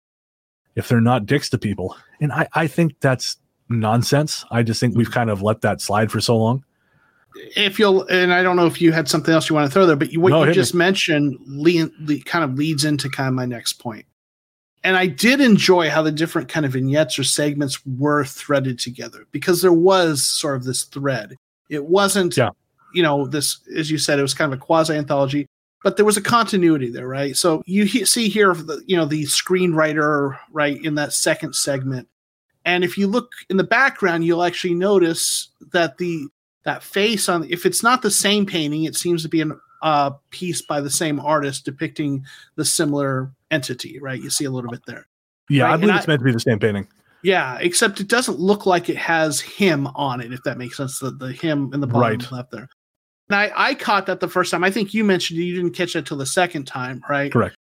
[0.74, 1.96] if they're not dicks to people.
[2.20, 3.38] And i i think that's
[3.68, 4.44] nonsense.
[4.50, 6.64] I just think we've kind of let that slide for so long.
[7.54, 9.84] If you'll, and I don't know if you had something else you want to throw
[9.84, 13.28] there, but you, what No, you just mentioned lead, lead, kind of leads into kind
[13.28, 14.06] of my next point.
[14.86, 19.26] And I did enjoy how the different kind of vignettes or segments were threaded together
[19.32, 21.34] because there was sort of this thread.
[21.68, 22.50] It wasn't, Yeah.
[22.94, 25.48] you know, this, as you said, it was kind of a quasi anthology,
[25.82, 27.36] but there was a continuity there, right?
[27.36, 32.06] So you he- see here, the, you know, the screenwriter, right, in that second segment.
[32.64, 36.28] And if you look in the background, you'll actually notice that the
[36.64, 39.46] that face on if it's not the same painting, it seems to be a
[39.82, 42.24] uh, piece by the same artist depicting
[42.56, 44.20] the similar entity, right?
[44.22, 45.06] You see a little bit there.
[45.50, 46.86] yeah Right, i and believe I- it's meant to be the same painting
[47.22, 50.98] Yeah, except it doesn't look like it has him on it, if that makes sense.
[50.98, 52.32] The, the him in the bottom Right.
[52.32, 52.68] left there.
[53.28, 54.62] And I, I caught that the first time.
[54.62, 57.32] I think you mentioned you didn't catch that till the second time, right?
[57.32, 57.56] correct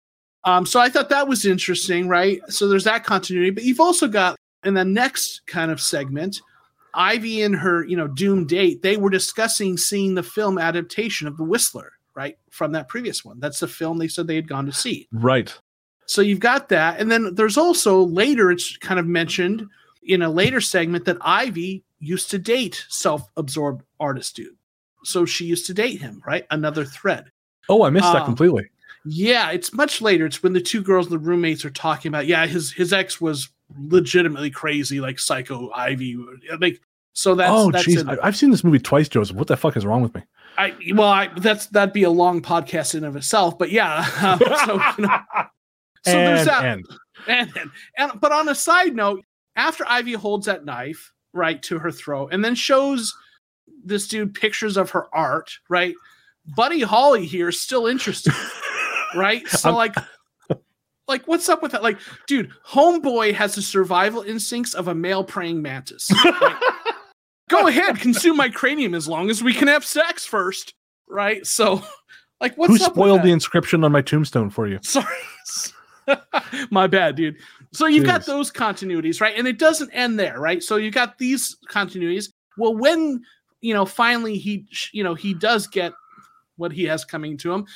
[0.45, 2.41] Um, so I thought that was interesting, right?
[2.51, 6.41] So there's that continuity, but you've also got in the next kind of segment,
[6.95, 11.37] Ivy and her, you know, doom date, they were discussing seeing the film adaptation of
[11.39, 12.39] The Whistler, right?
[12.51, 13.41] From that previous one.
[13.41, 15.09] That's the film they said they had gone to see.
[15.13, 15.57] right
[16.07, 17.01] So you've got that.
[17.01, 19.67] And then there's also later, it's kind of mentioned
[20.03, 24.57] in a later segment that Ivy used to date self absorbed artist dude.
[25.05, 26.47] So she used to date him, right?
[26.51, 27.31] Another thread.
[27.69, 28.69] oh i missed that Um, completely
[29.05, 30.27] Yeah, it's much later.
[30.27, 32.27] It's when the two girls, the roommates, are talking about.
[32.27, 33.49] Yeah, his his ex was
[33.79, 36.17] legitimately crazy, like Psycho Ivy.
[36.59, 36.81] Like
[37.13, 39.37] so that's oh, jeez, I've seen this movie twice, Joseph.
[39.37, 40.23] What the fuck is wrong with me?
[40.57, 43.59] I well, I, that's that'd be a long podcast in of itself.
[43.59, 45.19] But yeah, um, so you know,
[46.05, 46.65] so there's that.
[46.65, 46.87] and
[47.27, 49.25] And, and and but on a side note,
[49.57, 53.15] after Ivy holds that knife right to her throat, and then shows
[53.85, 55.95] this dude pictures of her art, right?
[56.57, 58.33] Buddy Holly here is still interested,
[59.15, 59.47] right?
[59.49, 59.95] So I'm- like.
[61.07, 61.83] Like what's up with that?
[61.83, 66.11] Like, dude, homeboy has the survival instincts of a male praying mantis.
[66.25, 66.61] right?
[67.55, 70.75] Go ahead, consume my cranium as long as we can have sex first,
[71.09, 71.47] right?
[71.47, 71.83] So,
[72.41, 74.79] like, what's who spoiled the inscription on my tombstone for you?
[74.83, 75.17] Sorry.
[76.71, 77.37] My bad, dude.
[77.73, 79.35] So you've got those continuities, right?
[79.37, 80.63] And it doesn't end there, right?
[80.63, 82.31] So you've got these continuities.
[82.59, 83.23] Well, when,
[83.63, 85.93] you know, finally he, you know, he does get
[86.57, 87.67] what he has coming to him,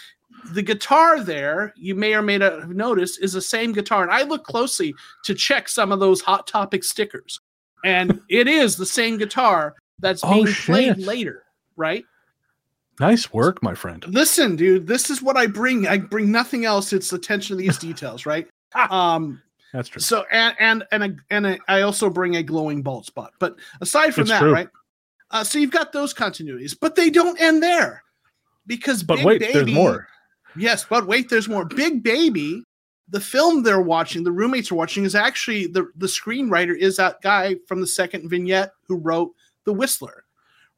[0.52, 4.02] the guitar there, you may or may not have noticed, is the same guitar.
[4.02, 7.40] And I look closely to check some of those Hot Topic stickers.
[7.84, 11.44] And it is the same guitar that's Oh, being played later,
[11.76, 12.04] right?
[13.00, 14.04] Nice work, my friend.
[14.08, 17.78] listen dude this is what i bring i bring nothing else it's attention to these
[17.88, 18.48] details right
[18.90, 19.40] um
[19.72, 20.00] That's true.
[20.00, 23.54] so and and and a, and a, i also bring a glowing bald spot but
[23.80, 24.52] aside from It's that true.
[24.52, 24.68] right
[25.30, 28.02] uh, so you've got those continuities but they don't end there
[28.66, 30.08] because But Big wait, baby, there's more.
[30.56, 32.64] yes but wait there's more big baby
[33.10, 37.20] the film they're watching the roommates are watching is actually the the screenwriter is that
[37.22, 39.32] guy from the second vignette who wrote
[39.64, 40.24] the whistler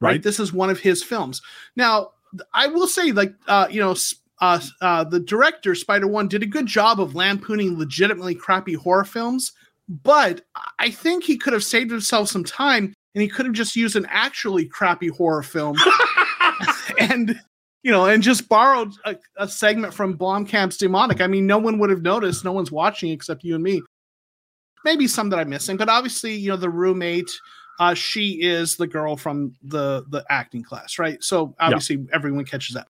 [0.01, 0.11] right?
[0.11, 0.23] Right.
[0.23, 1.41] This is one of his films.
[1.75, 2.11] Now,
[2.53, 3.95] I will say, like, uh, you know,
[4.41, 9.05] uh, uh, the director Spider One did a good job of lampooning legitimately crappy horror
[9.05, 9.53] films,
[9.87, 10.41] but
[10.79, 13.95] I think he could have saved himself some time and he could have just used
[13.95, 15.77] an actually crappy horror film
[16.99, 17.39] and
[17.83, 21.21] you know and just borrowed a, a segment from Blomkamp's Demonic.
[21.21, 22.45] I mean, no one would have noticed.
[22.45, 23.81] No one's watching except you and me.
[24.83, 27.29] Maybe some that I'm missing, but obviously, you know, the roommate
[27.79, 31.23] uh, she is the girl from the the acting class, right?
[31.23, 32.87] So obviously everyone catches that.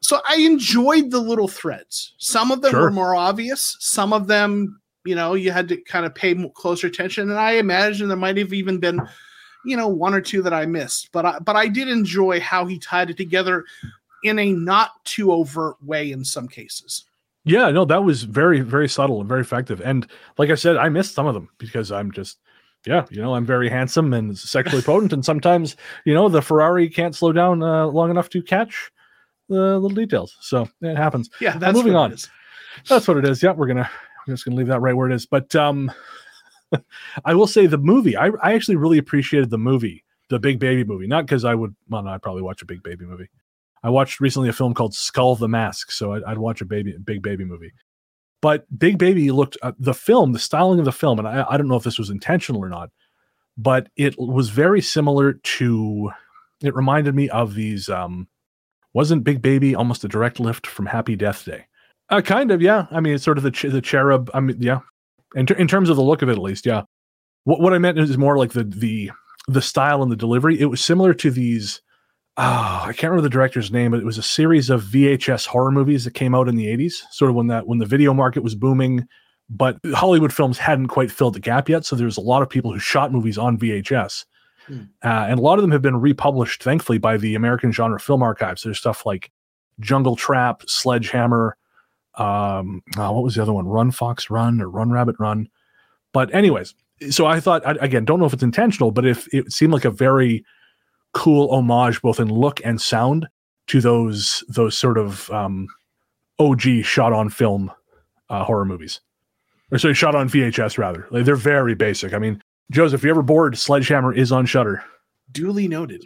[0.00, 2.14] So I enjoyed the little threads.
[2.18, 2.82] Some of them Sure.
[2.82, 3.76] were more obvious.
[3.80, 7.30] Some of them, you know, you had to kind of pay closer attention.
[7.30, 9.00] And I imagine there might have even been,
[9.64, 11.10] you know, one or two that I missed.
[11.12, 13.64] But I, but I did enjoy how he tied it together
[14.24, 17.04] in a not too overt way in some cases.
[17.44, 19.80] Yeah, no, that was very, very subtle and very effective.
[19.80, 20.06] And
[20.38, 22.38] like I said, I missed some of them because I'm just,
[22.86, 26.88] yeah, you know, I'm very handsome and sexually potent, and sometimes, you know, the Ferrari
[26.88, 28.92] can't slow down uh, long enough to catch
[29.48, 30.36] the little details.
[30.40, 31.30] So it happens.
[31.40, 32.12] Yeah, that's moving what on.
[32.12, 32.28] is.
[32.88, 33.42] That's what it is.
[33.42, 33.90] Yeah, we're gonna
[34.26, 35.26] we're just gonna leave that right where it is.
[35.26, 35.90] But um,
[37.24, 38.16] I will say the movie.
[38.16, 41.06] I I actually really appreciated the movie, the Big Baby movie.
[41.06, 41.74] Not because I would.
[41.88, 43.28] Well, no, I'd probably watch a Big Baby movie.
[43.82, 46.96] I watched recently a film called Skull the Mask, so I'd, I'd watch a baby
[47.04, 47.72] Big Baby movie.
[48.40, 51.56] But Big Baby looked uh, the film, the styling of the film, and I, I
[51.56, 52.90] don't know if this was intentional or not,
[53.56, 56.10] but it was very similar to.
[56.62, 57.88] It reminded me of these.
[57.88, 58.28] Um,
[58.94, 61.66] wasn't Big Baby almost a direct lift from Happy Death Day?
[62.08, 62.86] Uh, kind of, yeah.
[62.90, 64.30] I mean, it's sort of the ch- the cherub.
[64.34, 64.80] I mean, yeah.
[65.34, 66.82] In, ter- in terms of the look of it, at least, yeah.
[67.44, 69.10] What what I meant is more like the the
[69.48, 70.60] the style and the delivery.
[70.60, 71.80] It was similar to these.
[72.38, 75.70] Oh, I can't remember the director's name, but it was a series of VHS horror
[75.70, 78.42] movies that came out in the '80s, sort of when that when the video market
[78.42, 79.06] was booming,
[79.50, 81.84] but Hollywood films hadn't quite filled the gap yet.
[81.84, 84.24] So there was a lot of people who shot movies on VHS,
[84.66, 84.82] Hmm.
[85.04, 88.22] uh, and a lot of them have been republished, thankfully, by the American Genre Film
[88.22, 88.62] Archives.
[88.62, 89.30] There's stuff like
[89.80, 91.56] Jungle Trap, Sledgehammer,
[92.16, 95.48] um uh, what was the other one run fox run or run rabbit run
[96.12, 96.74] but anyways
[97.08, 99.86] so i thought I, again don't know if it's intentional but if it seemed like
[99.86, 100.44] a very
[101.12, 103.28] cool homage both in look and sound
[103.66, 105.68] to those those sort of um
[106.38, 107.70] og shot on film
[108.30, 109.00] uh, horror movies.
[109.70, 111.06] Or sorry shot on vhs rather.
[111.10, 112.12] Like, they're very basic.
[112.12, 114.84] I mean joseph if you're ever bored sledgehammer is on shutter?
[115.30, 116.04] Duly noted.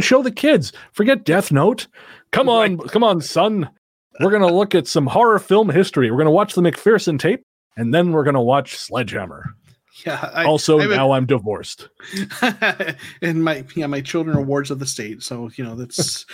[0.00, 0.72] show the kids.
[0.92, 1.86] Forget death note.
[2.32, 3.70] Come on come on son.
[4.20, 6.10] We're gonna look at some horror film history.
[6.10, 7.42] We're gonna watch the mcpherson tape
[7.76, 9.54] and then we're gonna watch sledgehammer
[10.06, 10.30] Yeah.
[10.32, 11.88] I, also I would- now i'm divorced
[13.22, 16.24] and my yeah, my children are wards of the state, so you know that's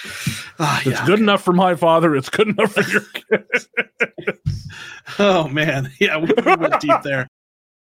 [0.58, 1.06] ah, it's yeah.
[1.06, 3.68] good enough for my father it's good enough for your kids
[5.18, 7.26] Oh man, yeah, we, we went deep there.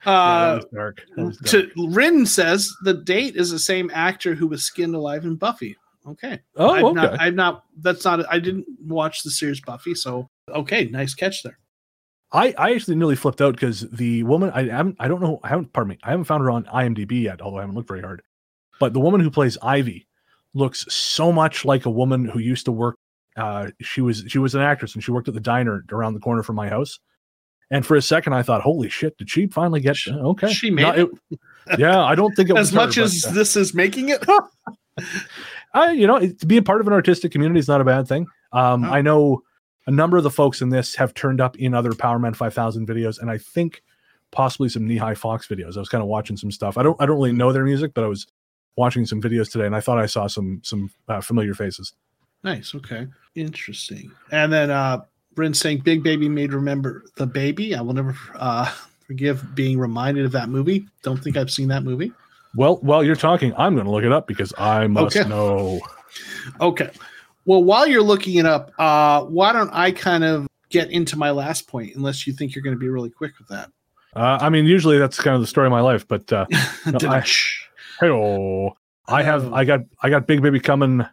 [0.05, 1.01] Yeah, Uh, was dark.
[1.15, 1.73] That was dark.
[1.75, 5.75] to Rin says the date is the same actor who was skinned alive in Buffy.
[6.05, 7.63] Okay, oh I've okay not, I've not.
[7.79, 8.25] That's not.
[8.31, 11.57] I didn't watch the series Buffy, so okay, nice catch there.
[12.33, 15.49] I, I actually nearly flipped out because the woman I haven't I don't know I
[15.49, 18.01] haven't pardon me I haven't found her on IMDb yet although I haven't looked very
[18.01, 18.21] hard,
[18.79, 20.07] but the woman who plays Ivy
[20.55, 22.97] looks so much like a woman who used to work.
[23.35, 26.19] Uh, she was she was an actress and she worked at the diner around the
[26.19, 26.99] corner from my house,
[27.71, 29.17] And for a second, I thought, "Holy shit!
[29.17, 31.09] Did she finally get okay?" She made Not- it
[31.79, 34.09] yeah, I don't think it was as much her, as but, uh, this is making
[34.09, 34.23] it.
[35.73, 37.83] I, you know, it- to be a part of an artistic community is not a
[37.85, 38.27] bad thing.
[38.51, 38.89] Um, Oh.
[38.91, 39.41] I know
[39.87, 43.19] a number of the folks in this have turned up in other Powerman 5000 videos,
[43.19, 43.83] and I think
[44.31, 45.75] possibly some Knee High Fox videos.
[45.77, 46.77] I was kind of watching some stuff.
[46.77, 48.25] I don't, I don't really know their music, but I was
[48.75, 51.93] watching some videos today, and I thought I saw some, some uh, familiar faces.
[52.43, 52.73] Nice.
[52.75, 53.07] Okay.
[53.35, 54.11] Interesting.
[54.31, 55.01] And then uh
[55.33, 57.73] Bryn saying Big Baby made remember the baby.
[57.73, 58.69] I will never uh
[59.07, 60.85] forgive being reminded of that movie.
[61.03, 62.11] Don't think I've seen that movie.
[62.55, 65.27] Well, while you're talking, I'm going to look it up because I must Okay.
[65.29, 65.79] know.
[66.61, 66.89] Okay.
[67.45, 71.31] Well, while you're looking it up, uh why don't I kind of get into my
[71.31, 73.69] last point unless you think you're going to be really quick with that.
[74.15, 76.45] Uh, I mean, usually that's kind of the story of my life, but uh,
[76.85, 77.21] No, I-
[77.99, 78.73] hey,
[79.07, 79.53] I have, Oh.
[79.53, 81.05] I got, I got Big Baby coming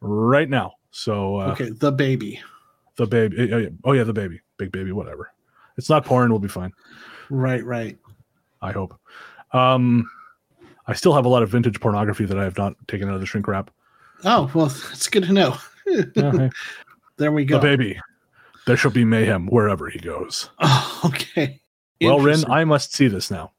[0.00, 0.72] right now.
[0.90, 2.40] So uh, okay, the baby.
[2.96, 5.30] the baby, oh yeah, oh yeah, the baby, Big Baby, whatever.
[5.76, 6.30] It's not porn.
[6.30, 6.72] We'll be fine.
[7.28, 7.98] Right, right.
[8.62, 8.98] I hope.
[9.52, 10.10] Um,
[10.86, 13.20] I still have a lot of vintage pornography that I have not taken out of
[13.20, 13.70] the shrink wrap.
[14.24, 15.56] Oh, well, it's good to know.
[15.86, 16.48] Yeah,
[17.16, 17.56] there we go.
[17.58, 18.00] the baby.
[18.66, 20.50] There shall be mayhem wherever he goes.
[20.58, 21.60] Oh, okay.
[22.00, 23.52] Well, Rin, I must see this now.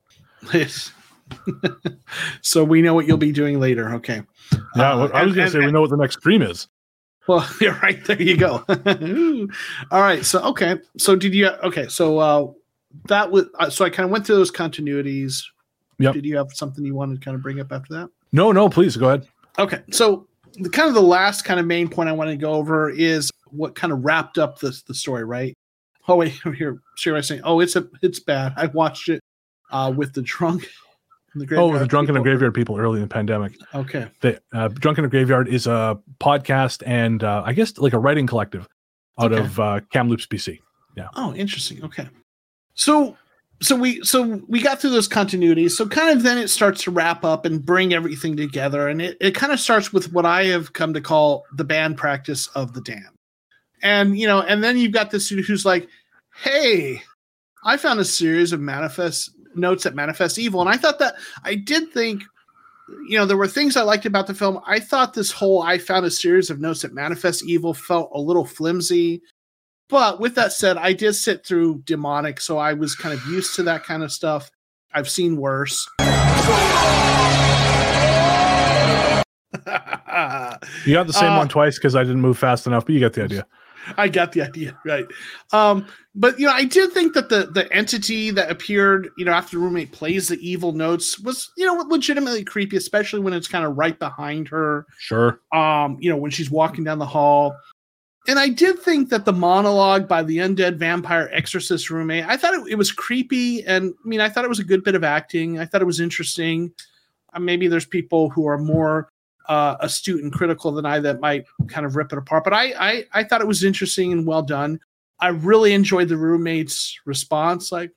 [0.54, 0.92] Yes.
[2.42, 3.94] so we know what you'll be doing later.
[3.96, 4.22] Okay.
[4.76, 6.68] Yeah, Uh, I was going to and- say we know what the next stream is.
[7.28, 8.04] Well, you're right.
[8.06, 8.64] There you go.
[9.92, 10.24] All right.
[10.24, 10.78] So okay.
[10.98, 11.48] So did you?
[11.64, 11.88] Okay.
[11.90, 12.48] So uh,
[13.10, 13.48] that was.
[13.60, 15.44] Uh, so I kind of went through those continuities.
[16.00, 16.14] Yep.
[16.14, 18.10] Did you have something you wanted to kind of bring up after that?
[18.32, 19.28] No, no, please go ahead.
[19.60, 19.82] Okay.
[19.92, 20.28] So
[20.60, 23.32] the kind of the last kind of main point I want to go over is
[23.50, 25.54] what kind of wrapped up the the story, right?
[26.08, 29.22] Oh wait, here, Sherry saying, "Oh, it's a, it's bad." I watched it
[29.72, 30.68] uh, with the drunk.
[31.36, 32.24] The Oh, the Drunken and.
[32.26, 33.56] Graveyard people early in the pandemic.
[33.76, 34.08] Okay.
[34.22, 38.00] The uh, Drunk in a Graveyard is a podcast and uh, I guess like a
[38.00, 38.68] writing collective
[39.20, 39.44] out Okay.
[39.44, 40.62] of uh, Kamloops, BC.
[40.96, 41.10] Yeah.
[41.16, 41.84] Oh, interesting.
[41.84, 42.08] Okay.
[42.74, 43.16] So
[43.62, 45.72] so we so we got through those continuities.
[45.72, 48.88] So kind of then it starts to wrap up and bring everything together.
[48.88, 51.98] And it, it kind of starts with what I have come to call the band
[51.98, 53.18] practice of the damned.
[53.82, 55.88] And you know, and then you've got this dude who's like,
[56.36, 57.02] hey,
[57.64, 60.62] I found a series of manifest notes that manifest evil.
[60.62, 62.24] And I thought that I did think
[63.08, 64.60] you know, there were things I liked about the film.
[64.66, 68.20] I thought this whole I found a series of notes that manifest evil felt a
[68.20, 69.22] little flimsy.
[69.90, 73.56] But with that said, I did sit through demonic, so I was kind of used
[73.56, 74.52] to that kind of stuff.
[74.94, 75.88] I've seen worse.
[80.86, 83.00] You got the same Uh, one twice because I didn't move fast enough, but you
[83.00, 83.46] got the idea.
[83.98, 85.06] I got the idea, right?
[85.54, 89.32] Um, but you know, I did think that the the entity that appeared, you know,
[89.32, 93.48] after the roommate plays the evil notes was, you know, legitimately creepy, especially when it's
[93.48, 94.86] kind of right behind her.
[94.98, 95.40] Sure.
[95.54, 97.56] um, you know, when she's walking down the hall.
[98.28, 102.54] And I did think that the monologue by the undead vampire exorcist roommate, I thought
[102.54, 103.64] it, it was creepy.
[103.66, 105.60] And I mean, I thought it was a good bit of acting.
[105.60, 106.72] I thought it was interesting.
[107.34, 109.10] Uh, maybe there's people who are more
[109.48, 112.44] uh, astute and critical than I that might kind of rip it apart.
[112.44, 114.80] But I, I, I thought it was interesting and well done.
[115.20, 117.72] I really enjoyed the roommate's response.
[117.72, 117.92] Like,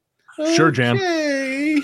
[0.55, 0.97] Sure, Jan.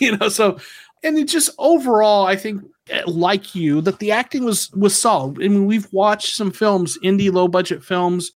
[0.00, 0.58] you know, so
[1.06, 5.42] and it just overall, I think, eh, like you, that the acting was was solid.
[5.42, 8.32] I mean, we've watched some films, indie low budget films,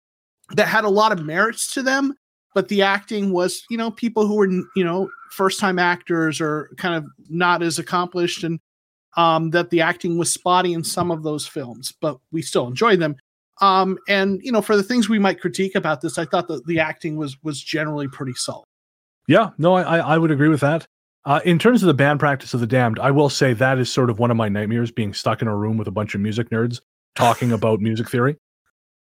[0.54, 2.14] that had a lot of merits to them,
[2.54, 6.70] but the acting was, you know, people who were, you know, first time actors or
[6.76, 8.60] kind of not as accomplished, and
[9.16, 13.00] um, that the acting was spotty in some of those films, but we still enjoyed
[13.00, 13.16] them.
[13.60, 16.66] Um, and you know, for the things we might critique about this, I thought that
[16.66, 18.64] the acting was was generally pretty solid.
[19.26, 20.86] Yeah, no, I, I I would agree with that.
[21.24, 23.92] Uh, in terms of the band practice of the damned, I will say that is
[23.92, 26.20] sort of one of my nightmares being stuck in a room with a bunch of
[26.20, 26.80] music nerds
[27.14, 28.36] talking about music theory.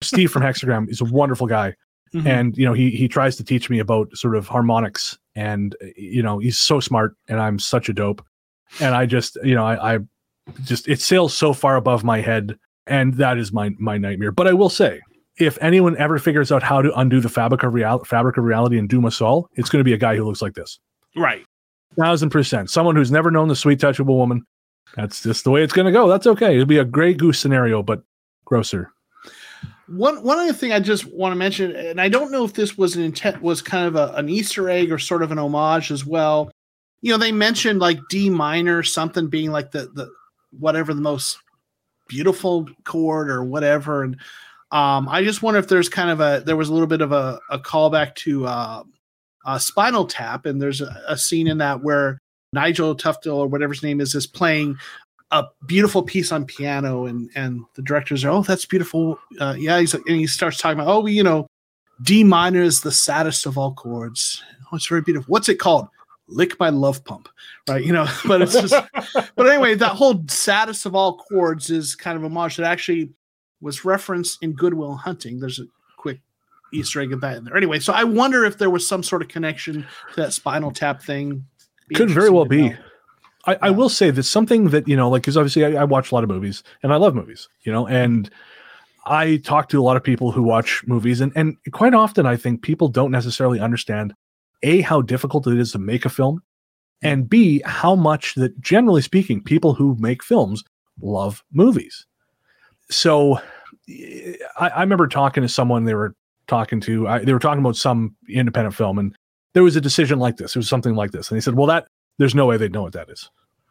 [0.01, 1.75] Steve from Hexagram is a wonderful guy.
[2.13, 2.25] Mhm.
[2.25, 6.23] and you know he he tries to teach me about sort of harmonics and you
[6.23, 8.25] know he's so smart and i'm such a dope
[8.79, 9.99] and i just you know i, I
[10.63, 14.47] just it sails so far above my head and that is my my nightmare but
[14.47, 15.01] i will say
[15.37, 18.79] if anyone ever figures out how to undo the fabric of real fabric of reality
[18.79, 20.79] and doom us all it's going to be a guy who looks like this
[21.17, 21.43] right.
[21.99, 24.45] Thousand percent someone who's never known the sweet touch of a woman
[24.95, 27.33] that's just the way it's going to go that's okay it'll be a gray goo
[27.33, 28.03] scenario but
[28.45, 28.91] grosser
[29.87, 32.77] One one other thing I just want to mention, and I don't know if this
[32.77, 35.91] was an intent was kind of a, an Easter egg or sort of an homage
[35.91, 36.51] as well.
[37.01, 40.11] You know, they mentioned like D minor, something being like the the
[40.59, 41.37] whatever the most
[42.07, 44.03] beautiful chord or whatever.
[44.03, 44.17] And
[44.71, 47.11] um, I just wonder if there's kind of a there was a little bit of
[47.11, 48.83] a, a callback to uh,
[49.47, 52.19] uh, Spinal Tap, and there's a, a scene in that where
[52.53, 54.77] Nigel Tufnell or whatever his name is is playing
[55.31, 59.77] a beautiful piece on piano and and the directors are oh that's beautiful uh, yeah
[59.77, 61.45] he's and he starts talking about oh you know
[62.01, 64.43] D minor is the saddest of all chords.
[64.71, 65.31] Oh, it's very beautiful.
[65.31, 65.87] What's it called?
[66.27, 67.29] Lick my love pump,
[67.67, 67.83] right?
[67.83, 68.75] You know, but it's just.
[69.35, 73.09] but anyway, that whole saddest of all chords is kind of a homage that actually
[73.61, 75.39] was referenced in Good Will Hunting.
[75.39, 75.63] There's a
[76.73, 77.57] Easter egg of that in there.
[77.57, 81.01] Anyway, so I wonder if there was some sort of connection to that Spinal Tap
[81.01, 81.45] thing.
[81.87, 82.75] Be Could very well be.
[83.45, 86.11] I, I will say that something that you know, like, because obviously I, I watch
[86.11, 88.29] a lot of movies and I love movies, you know, and
[89.05, 92.35] I talk to a lot of people who watch movies, and and quite often I
[92.35, 94.13] think people don't necessarily understand
[94.63, 96.41] a how difficult it is to make a film,
[97.01, 100.63] and b how much that generally speaking, people who make films
[101.01, 102.05] love movies.
[102.89, 103.39] So,
[104.59, 106.15] I, I remember talking to someone they were
[106.47, 109.15] talking to, I, they were talking about some independent film, and
[109.53, 110.55] there was a decision like this.
[110.55, 111.87] It was something like this, and he said, "Well, that
[112.17, 113.29] there's no way they'd know what that is.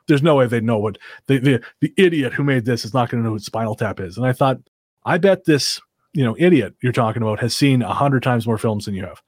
[0.08, 3.08] There's no way they'd know what the the, the idiot who made this is not
[3.10, 4.58] going to know what Spinal Tap is." And I thought,
[5.04, 5.80] I bet this
[6.12, 9.04] you know idiot you're talking about has seen a hundred times more films than you
[9.04, 9.22] have,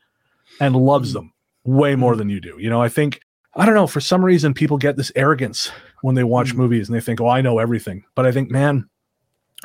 [0.60, 1.32] and loves them
[1.64, 2.56] way more than you do.
[2.58, 3.20] You know, I think
[3.56, 5.70] I don't know for some reason people get this arrogance
[6.02, 6.58] when they watch Mm.
[6.58, 8.88] movies and they think, "Oh, I know everything." But I think, man,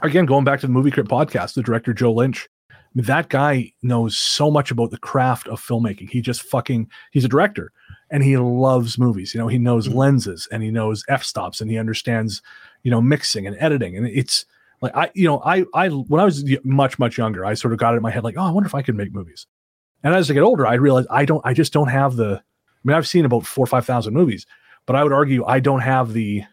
[0.02, 2.48] again, going back to the Movie Crypt podcast, the director Joe Lynch,
[2.96, 6.10] mean, that guy knows so much about the craft of filmmaking.
[6.10, 7.72] He just fucking he's a director
[8.12, 9.34] and he loves movies.
[9.34, 9.96] You know, he knows Mhm.
[9.96, 12.42] lenses and he knows f stops and he understands,
[12.84, 13.98] you know, mixing and editing.
[13.98, 14.46] And it's
[14.82, 17.80] like I, you know, I, I when I was much much younger, I sort of
[17.80, 19.48] got it in my head like, oh, I wonder if I could make movies.
[20.04, 22.42] And as I get older, I realize I don't, I just don't have the.
[22.44, 24.46] I mean, I've seen about four or five thousand movies,
[24.86, 26.44] but I would argue I don't have the,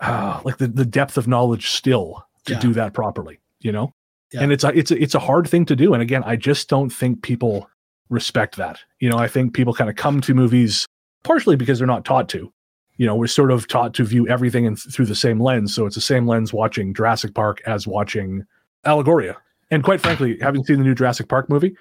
[0.00, 2.60] uh, like the the depth of knowledge still to Yeah.
[2.60, 3.40] do that properly.
[3.60, 3.92] You know,
[4.32, 4.42] Yeah.
[4.42, 5.94] and it's a it's a, it's a hard thing to do.
[5.94, 7.68] And again, I just don't think people
[8.08, 8.80] respect that.
[9.00, 10.86] You know, I think people kind of come to movies
[11.22, 12.52] partially because they're not taught to.
[12.96, 15.74] You know, we're sort of taught to view everything in, through the same lens.
[15.74, 18.44] So it's the same lens watching Jurassic Park as watching
[18.84, 19.36] Allegoria.
[19.70, 21.76] And quite frankly, having seen the new Jurassic Park movie,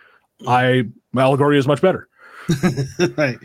[0.47, 0.83] I
[1.15, 2.07] Allegoria is much better.
[3.17, 3.37] right.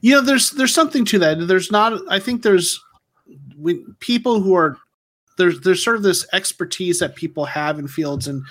[0.00, 1.46] You know, there's there's something to that.
[1.46, 2.00] There's not.
[2.08, 2.82] I think there's
[3.56, 4.76] when people who are
[5.38, 8.44] there's there's sort of this expertise that people have in fields and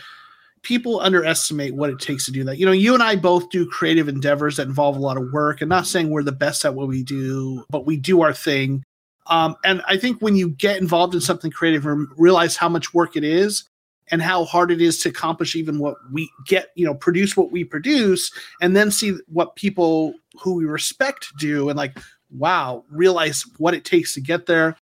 [0.63, 2.57] people underestimate what it takes to do that.
[2.57, 5.61] You know, you and I both do creative endeavors that involve a lot of work
[5.61, 8.83] and not saying we're the best at what we do, but we do our thing.
[9.27, 12.93] Um, and I think when you get involved in something creative and realize how much
[12.93, 13.69] work it is
[14.09, 17.51] and how hard it is to accomplish even what we get, you know, produce what
[17.51, 18.31] we produce,
[18.61, 21.97] and then see what people who we respect do and like,
[22.31, 24.77] wow, realize what it takes to get there.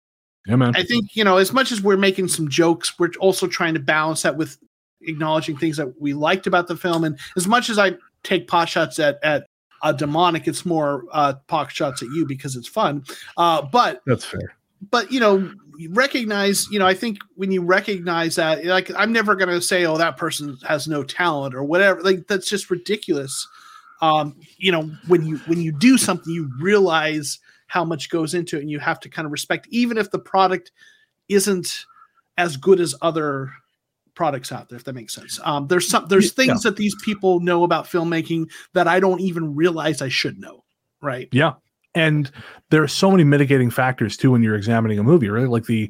[0.48, 0.76] Yeah, man.
[0.76, 3.80] I think, you know, as much as we're making some jokes, we're also trying to
[3.80, 4.58] balance that with
[5.02, 7.04] acknowledging things that we liked about the film.
[7.04, 7.94] And as much as I
[8.24, 9.48] take pot shots at at
[9.82, 13.04] uh, demonic, it's more uh, pot shots at you because it's fun.
[13.38, 14.56] Uh, but That's fair.
[14.90, 15.52] but you know
[15.90, 19.86] recognize you know i think when you recognize that like i'm never going to say
[19.86, 23.46] oh that person has no talent or whatever like that's just ridiculous
[24.02, 27.40] um you know when you when you do something you realize
[27.76, 30.20] how much goes into it and you have to kind of respect even if the
[30.34, 30.72] product
[31.28, 31.86] isn't
[32.38, 33.52] as good as other
[34.16, 36.46] products out there if that makes sense um there's some there's Yeah.
[36.46, 40.64] things that these people know about filmmaking that i don't even realize i should know
[41.02, 41.54] right Yeah.
[41.94, 42.30] And
[42.72, 45.48] there are so many mitigating factors too when you're examining a movie, right?
[45.48, 45.90] Like the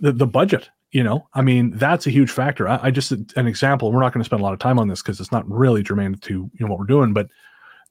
[0.00, 1.28] the, the budget, you know.
[1.32, 2.66] I mean, that's a huge factor.
[2.66, 4.88] I, I just an example, we're not going to spend a lot of time on
[4.88, 7.28] this because it's not really germane to you know what we're doing, but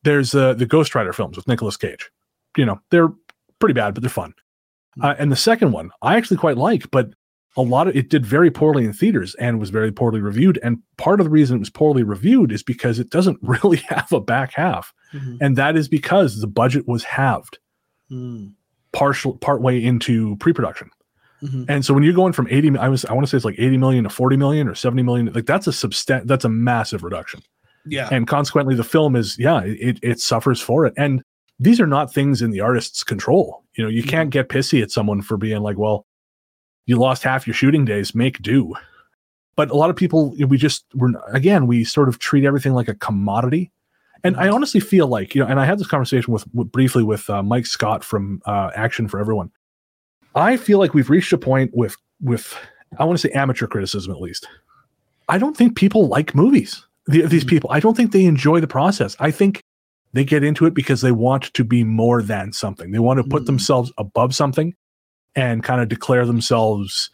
[0.03, 2.09] there's uh, the Ghost Rider films with Nicolas Cage.
[2.57, 3.09] You know, they're
[3.59, 4.33] pretty bad, but they're fun.
[5.01, 7.13] Uh, and the second one, I actually quite like, but
[7.57, 10.59] a lot of it did very poorly in theaters and was very poorly reviewed.
[10.63, 14.11] And part of the reason it was poorly reviewed is because it doesn't really have
[14.11, 14.93] a back half.
[15.41, 17.57] And that is because the budget was halved
[18.11, 18.53] Mm,
[18.91, 20.89] partial part way into pre-production.
[21.41, 21.65] Mhm.
[21.69, 23.57] and so when you're going from 80 i was i want to say it's like
[23.57, 27.03] 80 million to 40 million or 70 million like that's a substan that's a massive
[27.03, 27.41] reduction.
[27.85, 28.09] Yeah.
[28.11, 30.93] And consequently the film is yeah it, it suffers for it.
[30.97, 31.23] And
[31.62, 33.64] these are not things in the artist's control.
[33.78, 36.05] You know you can't get pissy at someone for being like well
[36.88, 38.74] you lost half your shooting days make do.
[39.55, 42.88] But a lot of people we just we're again we sort of treat everything like
[42.89, 43.72] a commodity.
[44.24, 47.03] And i honestly feel like you know and i had this conversation with, with briefly
[47.03, 49.51] with uh, mike scott from uh, action for everyone.
[50.36, 52.55] I feel like we've reached a point with with
[52.99, 54.47] i want to say amateur criticism at least.
[55.30, 57.49] I don't think people like movies the, these Mhm.
[57.49, 57.72] people.
[57.72, 59.16] I don't think they enjoy the process.
[59.20, 59.62] I think
[60.14, 63.24] they get into it because they want to be more than something they want to
[63.24, 63.47] put Mhm.
[63.47, 64.76] themselves above something
[65.36, 67.09] and kind of declare themselves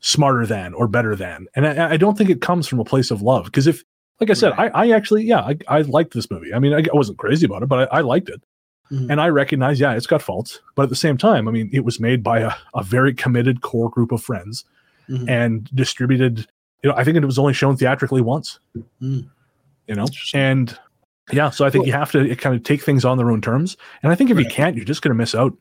[0.00, 3.10] smarter than or better than and i, I don't think it comes from a place
[3.10, 3.84] of love because if
[4.20, 4.70] like i said Right.
[4.74, 7.46] I, I actually yeah I, I liked this movie i mean i, I wasn't crazy
[7.46, 8.42] about it but I, I liked it
[8.90, 9.08] Mhm.
[9.10, 11.84] and i recognize yeah it's got faults but at the same time i mean it
[11.84, 14.64] was made by a, a very committed core group of friends
[15.08, 15.28] Mhm.
[15.28, 16.46] and distributed
[16.82, 18.58] you know i think it was only shown theatrically once
[19.02, 19.28] Mm.
[19.86, 20.78] You know, and
[21.32, 23.76] yeah, so I think you have to kind of take things on their own terms.
[24.02, 25.56] And I think if you can't, you're just going to miss out.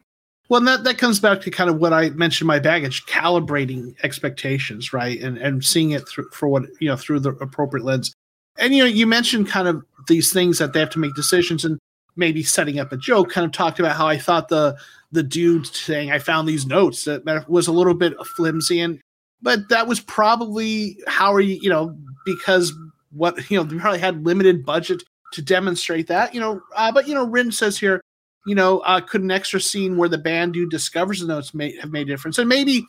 [0.49, 3.95] Well, and that, that comes back to kind of what I mentioned my baggage, calibrating
[4.03, 5.21] expectations, right?
[5.21, 8.13] And and seeing it through for what you know through the appropriate lens.
[8.57, 11.63] And you know, you mentioned kind of these things that they have to make decisions
[11.63, 11.77] and
[12.15, 13.29] maybe setting up a joke.
[13.29, 14.75] Kind of talked about how I thought the
[15.11, 18.99] the dude saying I found these notes that was a little bit flimsy, and
[19.41, 21.95] but that was probably how are you you know
[22.25, 22.73] because
[23.11, 25.03] what you know they probably had limited budget
[25.33, 28.01] to demonstrate that you know uh, but you know Rin says here
[28.45, 31.75] you know, uh, could an extra scene where the band dude discovers the notes may
[31.77, 32.37] have made a difference?
[32.37, 32.85] And maybe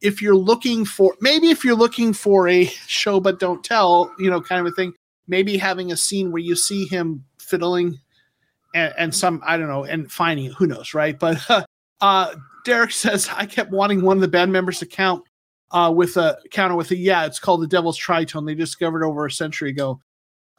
[0.00, 4.30] if you're looking for, maybe if you're looking for a show but don't tell, you
[4.30, 4.94] know, kind of a thing,
[5.26, 7.98] maybe having a scene where you see him fiddling
[8.74, 11.18] and, and some, I don't know, and finding it, who knows, right?
[11.18, 11.64] But uh,
[12.00, 15.22] uh, Derek says, I kept wanting one of the band members to count
[15.70, 18.46] uh, with a counter with a, yeah, it's called the Devil's Tritone.
[18.46, 20.00] They discovered over a century ago.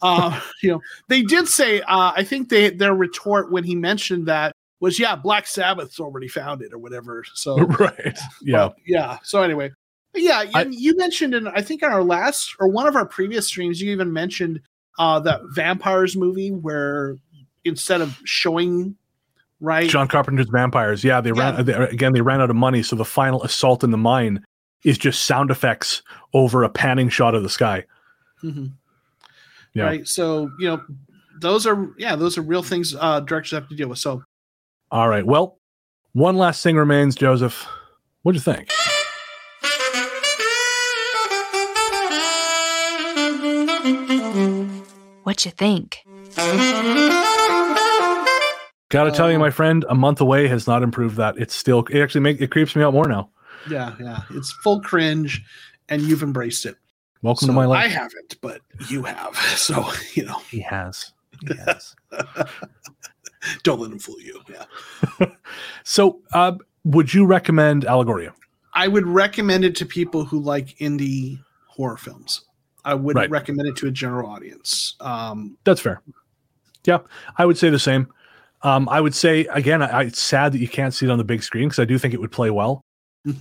[0.01, 4.27] Uh, you know, they did say, uh, I think they their retort when he mentioned
[4.27, 7.23] that was, yeah, Black Sabbath's already found it or whatever.
[7.33, 8.17] So right.
[8.41, 8.67] Yeah.
[8.67, 9.17] but, yeah.
[9.23, 9.71] So anyway,
[10.13, 13.47] yeah, I- you mentioned in I think in our last or one of our previous
[13.47, 14.61] streams, you even mentioned
[14.97, 17.17] uh that vampires movie where
[17.65, 18.95] instead of showing
[19.59, 21.03] right John Carpenter's Vampires.
[21.03, 22.13] Yeah, they ran they, again.
[22.13, 24.45] They ran out of money, so the final assault in the mine
[24.83, 26.01] is just sound effects
[26.33, 27.85] over a panning shot of the sky.
[28.43, 28.71] Mhm.
[29.75, 29.83] Yeah.
[29.83, 30.07] right.
[30.07, 30.81] So you know,
[31.41, 33.99] those are yeah, those are real things uh directors have to deal with.
[33.99, 34.23] So
[34.89, 35.25] All right.
[35.25, 35.59] Well,
[36.13, 37.67] one last thing remains, Joseph.
[38.23, 38.71] what do you think?
[45.23, 46.03] What you think?
[48.89, 51.35] Got to tell you, my friend, a month away has not improved that.
[51.37, 51.83] It's still.
[51.89, 53.29] It actually make it creeps me out more now.
[53.69, 55.43] yeah, yeah, it's full cringe,
[55.89, 56.75] and you've embraced it.
[57.25, 57.83] Welcome So to my life.
[57.83, 59.35] I haven't, but you have.
[59.57, 61.11] So you know, he has.
[61.41, 61.95] He has.
[63.63, 64.39] don't let him fool you.
[64.47, 65.25] Yeah.
[65.83, 66.51] so, uh,
[66.83, 68.31] would you recommend Allegoria?
[68.75, 72.41] I would recommend it to people who like indie horror films.
[72.83, 73.29] I wouldn't Right.
[73.31, 74.95] recommend it to a general audience.
[74.99, 76.03] Um, That's fair.
[76.85, 76.99] Yeah,
[77.39, 78.07] I would say the same.
[78.61, 81.23] Um, I would say again, I, it's sad that you can't see it on the
[81.23, 82.84] big screen because I do think it would play well.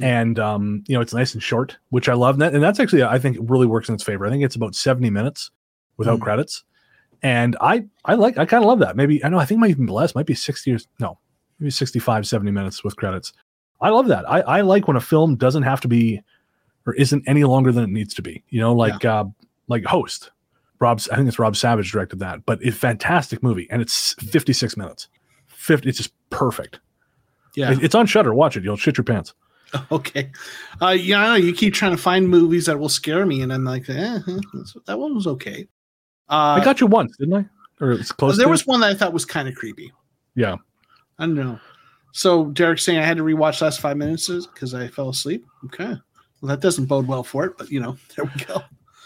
[0.01, 2.37] And um, you know, it's nice and short, which I love.
[2.37, 4.27] And, that, and that's actually, I think, really works in its favor.
[4.27, 5.51] I think it's about seventy minutes
[5.99, 6.23] without Mhm.
[6.23, 6.65] credits,
[7.23, 8.97] and I, I like, I kind of love that.
[8.97, 11.19] Maybe I know, I think it might even be less, might be sixty or no,
[11.59, 13.33] maybe 65, 70 minutes with credits.
[13.81, 14.29] I love that.
[14.31, 16.23] I, I like when a film doesn't have to be
[16.87, 18.43] or isn't any longer than it needs to be.
[18.49, 19.25] You know, like uh,
[19.69, 20.31] like Host.
[20.81, 24.15] Rob, I think it's Rob Savage directed that, but it's a fantastic movie, and it's
[24.15, 25.09] 56 minutes.
[25.47, 26.81] 50, it's just perfect.
[27.55, 27.71] yeah.
[27.73, 28.35] It- it's on Shudder.
[28.35, 28.65] Watch it.
[28.65, 29.35] You'll shit your pants.
[29.93, 30.31] okay.
[30.81, 33.89] Uh, yeah, you keep trying to find movies that will scare me, and I'm like,
[33.89, 34.19] eh,
[34.87, 35.67] that one was okay.
[36.29, 37.47] Uh, I got you once, didn't I?
[37.81, 38.37] Or it's close.
[38.37, 39.93] there to was one that I thought was kind of creepy.
[40.35, 40.57] Yeah.
[41.19, 41.59] I don't know.
[42.13, 45.45] So Derek saying I had to rewatch last five minutes because I fell asleep.
[45.67, 45.95] Okay.
[46.41, 48.63] Well, that doesn't bode well for it, but you know, there we go.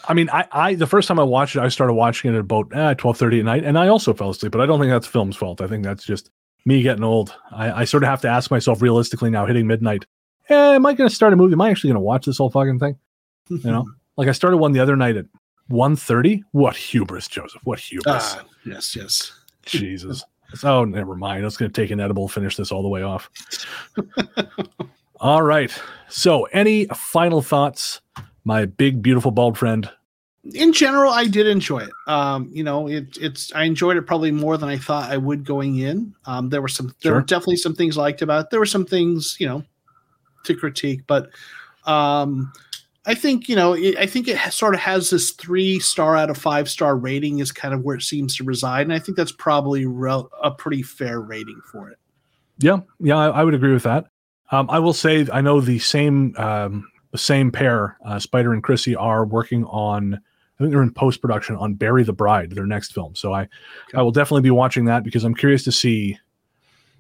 [0.07, 2.41] I mean, I, I the first time I watched it, I started watching it at
[2.41, 4.53] about eh, 12:30 at night, and I also fell asleep.
[4.53, 5.61] But I don't think that's film's fault.
[5.61, 6.31] I think that's just
[6.65, 7.35] me getting old.
[7.51, 10.07] I, I sort of have to ask myself realistically now, hitting midnight.
[10.49, 11.53] Eh, am I going to start a movie?
[11.53, 12.97] Am I actually going to watch this whole fucking thing?
[13.51, 13.87] You know,
[14.19, 15.25] like I started one the other night at
[15.71, 16.43] 1.30.
[16.53, 17.63] What hubris, Joseph?
[17.65, 18.37] What hubris?
[18.37, 19.33] Ah, yes, yes.
[19.65, 20.23] Jesus.
[20.63, 21.43] Oh, never mind.
[21.43, 23.31] I was going to take an edible, finish this all the way off.
[25.21, 25.73] all right.
[26.11, 28.03] So, any final thoughts,
[28.45, 29.91] my big, beautiful, bald friend?
[30.55, 31.91] in general, I did enjoy it.
[32.07, 35.45] Um, you know, it, it's I enjoyed it probably more than I thought I would
[35.45, 36.15] going in.
[36.27, 38.51] Um, there were some, there were definitely some things I liked about it.
[38.51, 39.65] There were some things, you know,
[40.49, 41.31] to critique, but
[41.87, 42.53] um,
[43.07, 46.17] I think you know, it, I think it has, sort of has this three star
[46.17, 48.99] out of five star rating is kind of where it seems to reside, and I
[48.99, 51.99] think that's probably rel- a pretty fair rating for it.
[52.59, 54.07] Yeah, yeah, I, I would agree with that.
[54.51, 58.63] Um, I will say, I know the same um, the same pair, uh, Spider and
[58.63, 60.15] Chrissy, are working on.
[60.15, 63.15] I think they're in post production on Bury the Bride, their next film.
[63.15, 63.49] So I,
[63.95, 66.19] I will definitely be watching that because I'm curious to see,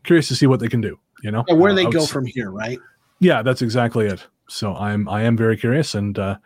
[0.05, 0.97] curious to see what they can do.
[1.25, 2.79] You know, And where Uh, they go from here, right?
[3.21, 4.27] Yeah, that's exactly it.
[4.49, 6.39] So I'm I am very curious, and uh,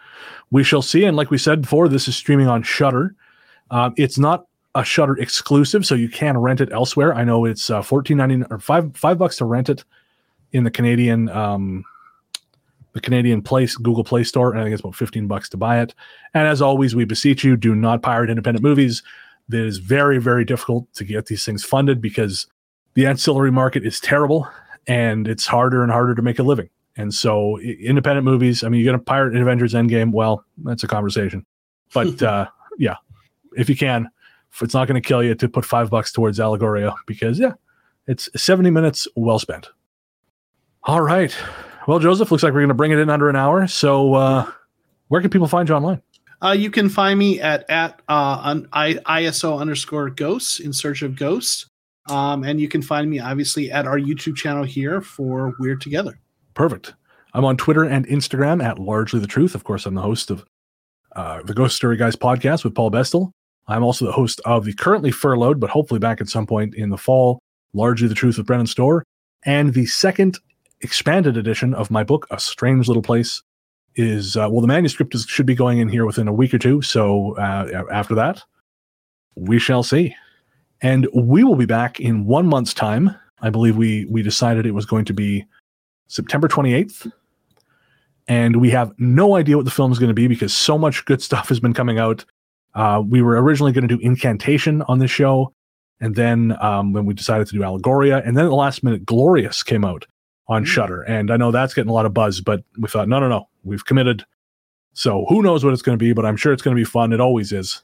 [0.51, 1.05] we shall see.
[1.05, 3.15] And like we said before, this is streaming on Shudder.
[3.71, 7.15] Uh, it's not a Shudder exclusive, so you can rent it elsewhere.
[7.15, 9.85] I know it's uh, fourteen ninety or five five bucks to rent it
[10.53, 11.85] in the Canadian um,
[12.93, 15.81] the Canadian Place Google Play Store, and I think it's about fifteen bucks to buy
[15.81, 15.95] it.
[16.35, 19.03] And as always, we beseech you: do not pirate independent movies.
[19.53, 22.47] It is very very difficult to get these things funded because
[22.95, 24.49] the ancillary market is terrible
[24.87, 26.69] and it's harder and harder to make a living.
[26.97, 28.63] And so, independent movies.
[28.63, 30.13] I mean, you're going to pirate Avengers Endgame.
[30.13, 31.47] Well, that's a conversation.
[31.95, 32.97] But uh, yeah,
[33.57, 34.09] if you can,
[34.53, 37.53] if it's not going to kill you, to put five bucks towards Allegoria because yeah,
[38.07, 39.69] it's 70 minutes well spent.
[40.85, 41.35] All right.
[41.87, 43.67] Well, Joseph, looks like we're going to bring it in under an hour.
[43.67, 44.51] So, uh,
[45.09, 46.03] where can people find you online?
[46.43, 51.03] Uh, you can find me at at uh, un, I, ISO underscore ghosts in search
[51.03, 51.67] of ghosts.
[52.09, 56.19] Um, and you can find me obviously at our YouTube channel here for Weird Together.
[56.55, 56.95] Perfect.
[57.35, 59.55] I'm on Twitter and Instagram at Largely the Truth.
[59.55, 60.45] Of course, I'm the host of
[61.15, 63.31] uh, the Ghost Story Guys podcast with Paul Bestel.
[63.69, 66.91] I'm also the host of the currently furloughed, but hopefully back at some point in
[66.91, 67.39] the fall,
[67.73, 69.05] Largely the Truth with Brennan Storr,
[69.45, 70.39] and the second
[70.81, 73.43] expanded edition of my book, A Strange Little Place,
[73.95, 76.59] is uh, well, the manuscript is, should be going in here within a week or
[76.59, 76.83] two.
[76.83, 78.43] So uh, after that,
[79.37, 80.15] we shall see.
[80.83, 83.15] And we will be back in one month's time.
[83.41, 85.47] I believe we we decided it was going to be
[86.09, 87.11] September 28th.
[88.29, 91.05] And we have no idea what the film is going to be because so much
[91.05, 92.25] good stuff has been coming out.
[92.75, 95.53] Uh, we were originally going to do Incantation on this show.
[96.01, 99.07] And then um, when we decided to do Allegoria, and then at the last minute,
[99.07, 100.07] Glorious came out
[100.49, 100.69] on mm-hmm.
[100.69, 101.03] Shudder.
[101.03, 103.49] And I know that's getting a lot of buzz, but we thought, no, no, no,
[103.63, 104.25] we've committed.
[104.95, 106.85] So who knows what it's going to be, but I'm sure it's going to be
[106.85, 107.13] fun.
[107.13, 107.83] It always is.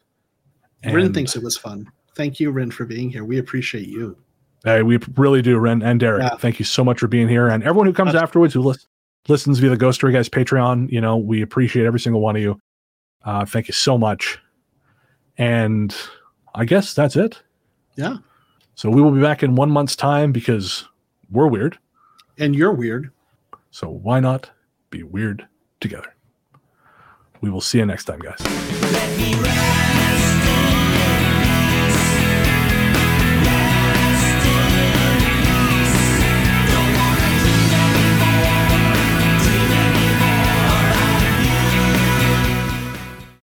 [0.82, 1.90] And Rin thinks it was fun.
[2.18, 3.24] Thank you, Rin, for being here.
[3.24, 4.18] We appreciate you.
[4.64, 6.24] Hey, we really do, Ren and Derek.
[6.24, 6.36] Yeah.
[6.36, 8.88] Thank you so much for being here, and everyone who comes That's- afterwards who listens
[9.28, 10.90] listens via the Ghost Story Guys Patreon.
[10.90, 12.60] You know, we appreciate every single one of you.
[13.24, 14.38] Uh, thank you so much.
[15.36, 15.94] And
[16.54, 17.40] I guess that's it.
[17.94, 18.16] Yeah.
[18.74, 20.86] So we will be back in one month's time because
[21.30, 21.78] we're weird.
[22.38, 23.10] And you're weird.
[23.70, 24.50] So why not
[24.90, 25.46] be weird
[25.80, 26.14] together?
[27.42, 28.38] We will see you next time, guys.